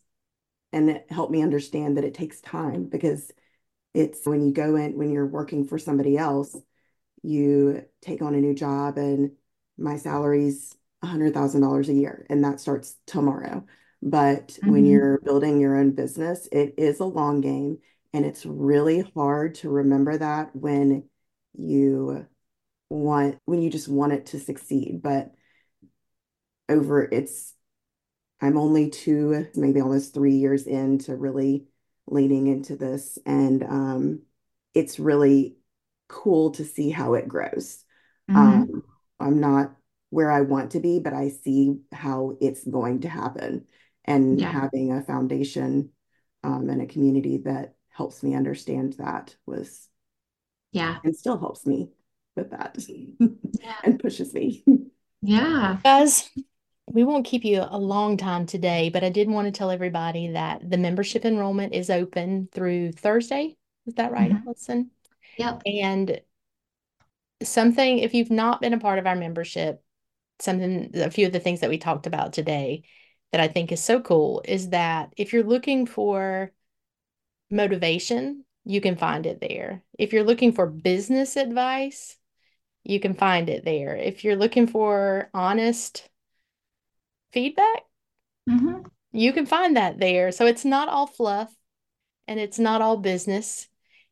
and 0.74 0.90
it 0.90 1.06
helped 1.10 1.32
me 1.32 1.42
understand 1.42 1.98
that 1.98 2.04
it 2.04 2.14
takes 2.14 2.42
time 2.42 2.86
because 2.86 3.32
it's 3.94 4.26
when 4.26 4.46
you 4.46 4.54
go 4.54 4.76
in, 4.76 4.98
when 4.98 5.12
you're 5.12 5.26
working 5.26 5.66
for 5.66 5.78
somebody 5.78 6.18
else, 6.18 6.56
you 7.24 7.86
take 8.02 8.22
on 8.22 8.36
a 8.36 8.42
new 8.42 8.54
job 8.54 8.98
and 8.98 9.32
my 9.78 9.98
salary's 9.98 10.76
$100,000 11.04 11.88
a 11.88 11.94
year 11.94 12.26
and 12.30 12.44
that 12.44 12.60
starts 12.60 12.96
tomorrow. 13.06 13.66
But 14.02 14.50
mm-hmm. 14.50 14.72
when 14.72 14.86
you're 14.86 15.20
building 15.20 15.60
your 15.60 15.78
own 15.78 15.92
business, 15.92 16.48
it 16.52 16.76
is 16.78 17.00
a 17.00 17.06
long 17.06 17.42
game. 17.42 17.80
And 18.14 18.26
it's 18.26 18.46
really 18.46 19.02
hard 19.16 19.56
to 19.56 19.70
remember 19.70 20.18
that 20.18 20.56
when 20.56 21.10
you 21.54 22.28
want, 22.90 23.40
when 23.46 23.62
you 23.62 23.70
just 23.70 23.88
want 23.88 24.14
it 24.14 24.28
to 24.28 24.40
succeed. 24.40 25.02
But 25.02 25.32
over 26.70 27.04
it's, 27.04 27.54
I'm 28.42 28.58
only 28.58 28.90
two, 28.90 29.48
maybe 29.56 29.82
almost 29.82 30.14
three 30.14 30.36
years 30.36 30.68
into 30.68 31.16
really 31.16 31.66
leaning 32.08 32.48
into 32.48 32.76
this. 32.76 33.18
And 33.26 33.64
um, 33.64 34.22
it's 34.74 35.00
really 35.00 35.58
cool 36.08 36.52
to 36.52 36.64
see 36.64 36.90
how 36.90 37.16
it 37.16 37.28
grows. 37.28 37.84
Mm-hmm. 38.30 38.38
Um, 38.38 38.84
I'm 39.20 39.40
not 39.40 39.76
where 40.10 40.32
I 40.32 40.42
want 40.42 40.72
to 40.72 40.80
be, 40.80 41.00
but 41.00 41.14
I 41.14 41.30
see 41.30 41.80
how 41.92 42.38
it's 42.40 42.64
going 42.66 43.02
to 43.02 43.10
happen 43.10 43.66
and 44.06 44.40
yeah. 44.40 44.52
having 44.52 44.92
a 44.92 45.02
foundation 45.02 45.90
um, 46.44 46.70
and 46.70 46.82
a 46.82 46.86
community 46.86 47.38
that 47.38 47.76
helps 47.90 48.24
me 48.24 48.36
understand 48.36 48.94
that 48.94 49.36
was 49.46 49.88
yeah 50.72 50.98
and 51.04 51.16
still 51.16 51.38
helps 51.38 51.66
me 51.66 51.90
with 52.36 52.52
that 52.52 52.78
yeah. 53.20 53.76
and 53.84 54.00
pushes 54.00 54.34
me 54.34 54.64
yeah 55.22 55.78
guys 55.84 56.30
we 56.88 57.04
won't 57.04 57.26
keep 57.26 57.44
you 57.44 57.64
a 57.68 57.78
long 57.78 58.18
time 58.18 58.46
today 58.46 58.90
but 58.90 59.04
i 59.04 59.10
did 59.10 59.30
want 59.30 59.46
to 59.46 59.52
tell 59.52 59.72
everybody 59.72 60.30
that 60.30 60.70
the 60.70 60.78
membership 60.78 61.26
enrollment 61.26 61.74
is 61.74 61.90
open 61.90 62.48
through 62.54 62.92
thursday 62.92 63.56
is 63.88 63.96
that 63.96 64.12
right 64.12 64.32
mm-hmm. 64.32 64.48
Allison? 64.48 64.92
yep 65.38 65.62
and 65.66 66.20
something 67.44 68.00
if 68.00 68.14
you've 68.14 68.32
not 68.32 68.62
been 68.62 68.74
a 68.74 68.80
part 68.80 69.00
of 69.00 69.08
our 69.08 69.16
membership 69.16 69.82
something 70.40 70.92
a 70.96 71.10
few 71.10 71.26
of 71.26 71.34
the 71.34 71.40
things 71.40 71.62
that 71.62 71.70
we 71.70 71.78
talked 71.78 72.08
about 72.08 72.34
today 72.34 72.84
that 73.32 73.42
I 73.42 73.48
think 73.48 73.72
is 73.72 73.84
so 73.84 74.00
cool 74.00 74.42
is 74.46 74.70
that 74.70 75.14
if 75.18 75.34
you're 75.34 75.44
looking 75.44 75.86
for 75.86 76.52
motivation, 77.52 78.46
you 78.64 78.82
can 78.82 78.96
find 78.96 79.26
it 79.26 79.40
there. 79.42 79.84
If 79.98 80.14
you're 80.14 80.24
looking 80.24 80.52
for 80.52 80.66
business 80.68 81.36
advice, 81.36 82.18
you 82.84 83.00
can 83.00 83.14
find 83.14 83.50
it 83.50 83.66
there. 83.66 83.96
If 83.96 84.24
you're 84.24 84.36
looking 84.36 84.68
for 84.68 85.30
honest 85.34 86.10
feedback, 87.32 87.84
mm-hmm. 88.50 88.82
you 89.12 89.34
can 89.34 89.46
find 89.46 89.78
that 89.78 90.00
there. 90.00 90.32
So 90.32 90.46
it's 90.46 90.66
not 90.66 90.90
all 90.90 91.08
fluff 91.08 91.54
and 92.28 92.40
it's 92.40 92.60
not 92.60 92.82
all 92.82 92.98
business. 92.98 93.68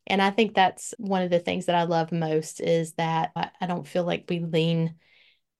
And 0.05 0.21
I 0.21 0.31
think 0.31 0.53
that's 0.53 0.93
one 0.97 1.21
of 1.21 1.29
the 1.29 1.39
things 1.39 1.67
that 1.67 1.75
I 1.75 1.83
love 1.83 2.11
most 2.11 2.59
is 2.59 2.93
that 2.93 3.31
I 3.35 3.67
don't 3.67 3.87
feel 3.87 4.03
like 4.03 4.25
we 4.29 4.39
lean. 4.39 4.95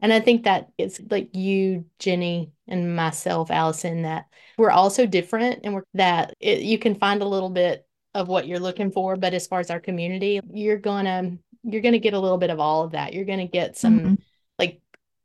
And 0.04 0.12
I 0.12 0.20
think 0.20 0.44
that 0.44 0.68
it's 0.78 1.00
like 1.10 1.34
you, 1.34 1.86
Jenny, 1.98 2.52
and 2.68 2.94
myself, 2.94 3.50
Allison, 3.50 4.02
that 4.02 4.26
we're 4.58 4.70
also 4.70 5.06
different 5.06 5.62
and 5.64 5.74
we're 5.74 5.86
that 5.94 6.36
it, 6.42 6.60
you 6.60 6.78
can 6.78 6.96
find 6.96 7.22
a 7.22 7.28
little 7.28 7.50
bit 7.50 7.88
of 8.14 8.28
what 8.28 8.46
you're 8.46 8.60
looking 8.60 8.92
for. 8.92 9.16
But 9.16 9.34
as 9.34 9.48
far 9.48 9.62
as 9.62 9.72
our 9.72 9.80
community, 9.80 10.42
you're 10.52 10.78
gonna 10.78 11.38
you're 11.64 11.82
gonna 11.82 12.00
get 12.00 12.14
a 12.14 12.20
little 12.20 12.38
bit 12.38 12.50
of 12.50 12.60
all 12.60 12.84
of 12.84 12.92
that. 12.92 13.14
You're 13.14 13.24
gonna 13.24 13.48
get 13.48 13.78
some 13.78 14.00
mm-hmm. 14.00 14.14
like 14.60 14.82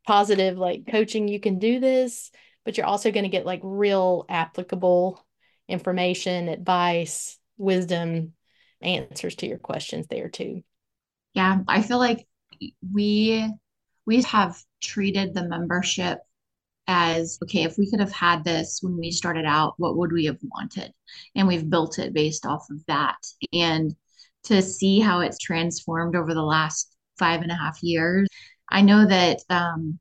positive 0.06 0.56
like 0.56 0.86
coaching. 0.86 1.26
You 1.26 1.40
can 1.40 1.58
do 1.58 1.80
this, 1.80 2.30
but 2.64 2.76
you're 2.76 2.86
also 2.86 3.10
gonna 3.10 3.28
get 3.28 3.44
like 3.44 3.60
real 3.64 4.26
applicable 4.28 5.20
information, 5.68 6.48
advice, 6.48 7.36
wisdom 7.56 8.32
answers 8.80 9.34
to 9.36 9.48
your 9.48 9.58
questions 9.58 10.06
there 10.06 10.28
too. 10.28 10.62
Yeah, 11.34 11.58
I 11.66 11.82
feel 11.82 11.98
like 11.98 12.28
we 12.92 13.52
we 14.08 14.22
have 14.22 14.58
treated 14.80 15.34
the 15.34 15.46
membership 15.46 16.18
as 16.86 17.38
okay, 17.42 17.64
if 17.64 17.76
we 17.76 17.90
could 17.90 18.00
have 18.00 18.10
had 18.10 18.42
this 18.42 18.78
when 18.80 18.96
we 18.96 19.10
started 19.10 19.44
out, 19.44 19.74
what 19.76 19.98
would 19.98 20.10
we 20.10 20.24
have 20.24 20.38
wanted? 20.42 20.90
And 21.36 21.46
we've 21.46 21.68
built 21.68 21.98
it 21.98 22.14
based 22.14 22.46
off 22.46 22.66
of 22.70 22.82
that. 22.86 23.18
And 23.52 23.94
to 24.44 24.62
see 24.62 24.98
how 24.98 25.20
it's 25.20 25.38
transformed 25.38 26.16
over 26.16 26.32
the 26.32 26.42
last 26.42 26.96
five 27.18 27.42
and 27.42 27.52
a 27.52 27.54
half 27.54 27.82
years, 27.82 28.26
I 28.70 28.80
know 28.80 29.06
that 29.06 29.40
um, 29.50 29.98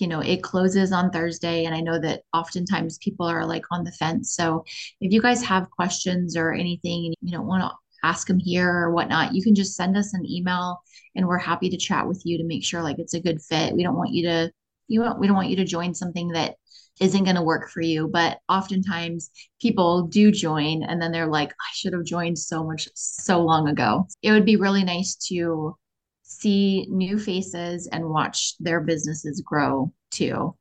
you 0.00 0.08
know 0.08 0.20
it 0.20 0.42
closes 0.42 0.92
on 0.92 1.10
thursday 1.10 1.66
and 1.66 1.74
i 1.74 1.80
know 1.80 2.00
that 2.00 2.22
oftentimes 2.32 2.96
people 2.98 3.26
are 3.26 3.44
like 3.44 3.64
on 3.70 3.84
the 3.84 3.92
fence 3.92 4.34
so 4.34 4.64
if 5.02 5.12
you 5.12 5.20
guys 5.20 5.42
have 5.42 5.70
questions 5.70 6.38
or 6.38 6.52
anything 6.52 7.04
and 7.04 7.14
you 7.20 7.30
don't 7.30 7.46
want 7.46 7.62
to 7.62 7.70
ask 8.02 8.26
them 8.26 8.38
here 8.38 8.70
or 8.70 8.92
whatnot, 8.92 9.34
you 9.34 9.42
can 9.42 9.54
just 9.54 9.76
send 9.76 9.96
us 9.96 10.14
an 10.14 10.24
email 10.28 10.80
and 11.14 11.26
we're 11.26 11.38
happy 11.38 11.68
to 11.70 11.76
chat 11.76 12.06
with 12.06 12.22
you 12.24 12.38
to 12.38 12.44
make 12.44 12.64
sure 12.64 12.82
like 12.82 12.98
it's 12.98 13.14
a 13.14 13.20
good 13.20 13.40
fit. 13.42 13.74
We 13.74 13.82
don't 13.82 13.96
want 13.96 14.12
you 14.12 14.28
to 14.28 14.52
you 14.88 15.00
want 15.02 15.20
we 15.20 15.26
don't 15.26 15.36
want 15.36 15.50
you 15.50 15.56
to 15.56 15.64
join 15.64 15.94
something 15.94 16.28
that 16.28 16.56
isn't 17.00 17.24
going 17.24 17.36
to 17.36 17.42
work 17.42 17.70
for 17.70 17.80
you. 17.80 18.08
But 18.12 18.38
oftentimes 18.48 19.30
people 19.60 20.06
do 20.06 20.30
join 20.30 20.82
and 20.82 21.00
then 21.00 21.12
they're 21.12 21.26
like, 21.26 21.50
I 21.50 21.70
should 21.72 21.94
have 21.94 22.04
joined 22.04 22.38
so 22.38 22.62
much 22.62 22.88
so 22.94 23.40
long 23.40 23.68
ago. 23.68 24.06
It 24.22 24.32
would 24.32 24.44
be 24.44 24.56
really 24.56 24.84
nice 24.84 25.16
to 25.28 25.76
see 26.22 26.86
new 26.90 27.18
faces 27.18 27.88
and 27.90 28.08
watch 28.08 28.54
their 28.60 28.80
businesses 28.80 29.42
grow 29.44 29.92
too. 30.10 30.54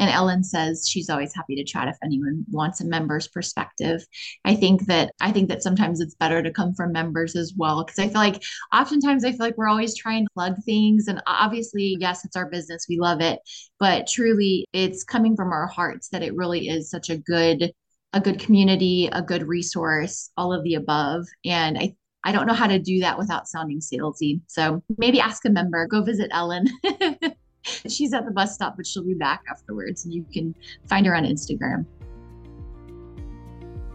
And 0.00 0.10
Ellen 0.10 0.42
says 0.42 0.88
she's 0.88 1.08
always 1.08 1.34
happy 1.34 1.54
to 1.56 1.64
chat 1.64 1.86
if 1.86 1.96
anyone 2.02 2.44
wants 2.50 2.80
a 2.80 2.86
member's 2.86 3.28
perspective. 3.28 4.04
I 4.44 4.56
think 4.56 4.86
that 4.86 5.12
I 5.20 5.30
think 5.30 5.48
that 5.50 5.62
sometimes 5.62 6.00
it's 6.00 6.14
better 6.16 6.42
to 6.42 6.50
come 6.50 6.74
from 6.74 6.90
members 6.90 7.36
as 7.36 7.52
well 7.56 7.84
because 7.84 7.98
I 7.98 8.08
feel 8.08 8.20
like 8.20 8.42
oftentimes 8.74 9.24
I 9.24 9.30
feel 9.30 9.40
like 9.40 9.56
we're 9.56 9.68
always 9.68 9.96
trying 9.96 10.24
to 10.24 10.30
plug 10.34 10.56
things 10.64 11.06
and 11.06 11.22
obviously 11.26 11.96
yes 12.00 12.24
it's 12.24 12.36
our 12.36 12.46
business 12.46 12.86
we 12.88 12.98
love 12.98 13.20
it 13.20 13.38
but 13.78 14.06
truly 14.06 14.66
it's 14.72 15.04
coming 15.04 15.36
from 15.36 15.52
our 15.52 15.66
hearts 15.66 16.08
that 16.08 16.22
it 16.22 16.34
really 16.34 16.68
is 16.68 16.90
such 16.90 17.10
a 17.10 17.16
good 17.18 17.72
a 18.12 18.20
good 18.20 18.40
community, 18.40 19.08
a 19.12 19.22
good 19.22 19.46
resource, 19.46 20.30
all 20.36 20.52
of 20.52 20.64
the 20.64 20.74
above. 20.74 21.26
And 21.44 21.78
I 21.78 21.94
I 22.22 22.32
don't 22.32 22.46
know 22.46 22.54
how 22.54 22.66
to 22.66 22.78
do 22.78 23.00
that 23.00 23.18
without 23.18 23.48
sounding 23.48 23.80
salesy. 23.80 24.42
So 24.46 24.82
maybe 24.98 25.20
ask 25.20 25.44
a 25.46 25.50
member, 25.50 25.86
go 25.86 26.02
visit 26.02 26.30
Ellen. 26.32 26.66
She's 27.88 28.12
at 28.12 28.24
the 28.24 28.30
bus 28.30 28.54
stop, 28.54 28.76
but 28.76 28.86
she'll 28.86 29.04
be 29.04 29.14
back 29.14 29.42
afterwards, 29.50 30.04
and 30.04 30.14
you 30.14 30.24
can 30.32 30.54
find 30.88 31.06
her 31.06 31.14
on 31.14 31.24
Instagram. 31.24 31.86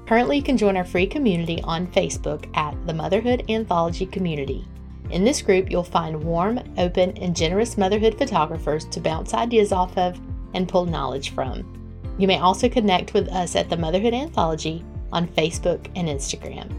Currently, 0.06 0.38
you 0.38 0.44
can 0.44 0.58
join 0.58 0.78
our 0.78 0.86
free 0.86 1.08
community 1.08 1.62
on 1.64 1.88
Facebook 1.88 2.56
at 2.56 2.76
the 2.86 2.94
Motherhood 2.94 3.44
Anthology 3.50 4.06
Community. 4.06 4.68
In 5.10 5.24
this 5.24 5.42
group, 5.42 5.72
you'll 5.72 5.84
find 5.84 6.24
warm, 6.24 6.60
open, 6.78 7.18
and 7.18 7.36
generous 7.36 7.78
motherhood 7.78 8.18
photographers 8.18 8.86
to 8.86 9.00
bounce 9.00 9.34
ideas 9.34 9.72
off 9.72 9.98
of 9.98 10.20
and 10.54 10.70
pull 10.70 10.86
knowledge 10.86 11.32
from. 11.32 11.72
You 12.18 12.28
may 12.28 12.40
also 12.40 12.70
connect 12.70 13.14
with 13.14 13.28
us 13.30 13.56
at 13.56 13.70
the 13.70 13.78
Motherhood 13.78 14.14
Anthology 14.14 14.86
on 15.12 15.28
Facebook 15.28 15.90
and 15.96 16.08
Instagram. 16.08 16.72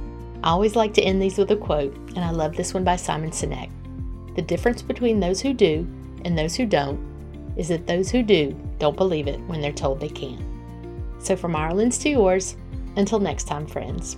I 0.43 0.51
always 0.51 0.77
like 0.77 0.95
to 0.95 1.03
end 1.03 1.21
these 1.21 1.39
with 1.39 1.51
a 1.51 1.57
quote, 1.57 1.97
and 2.15 2.21
I 2.21 2.31
love 2.31 2.57
this 2.57 2.75
one 2.75 2.85
by 2.85 2.97
Simon 2.97 3.31
Sinek. 3.31 3.71
The 4.37 4.43
difference 4.43 4.83
between 4.83 5.19
those 5.19 5.41
who 5.41 5.53
do 5.53 5.87
and 6.25 6.37
those 6.37 6.55
who 6.55 6.67
don't 6.67 6.99
is 7.57 7.69
that 7.69 7.87
those 7.87 8.11
who 8.11 8.23
do 8.23 8.55
don't 8.79 8.97
believe 8.97 9.29
it 9.29 9.41
when 9.47 9.61
they're 9.61 9.73
told 9.73 10.01
they 10.01 10.09
can. 10.09 10.39
So 11.19 11.37
from 11.37 11.57
Ireland's 11.57 11.99
to 11.99 12.11
yours, 12.11 12.57
until 12.97 13.19
next 13.19 13.45
time, 13.45 13.67
friends. 13.67 14.17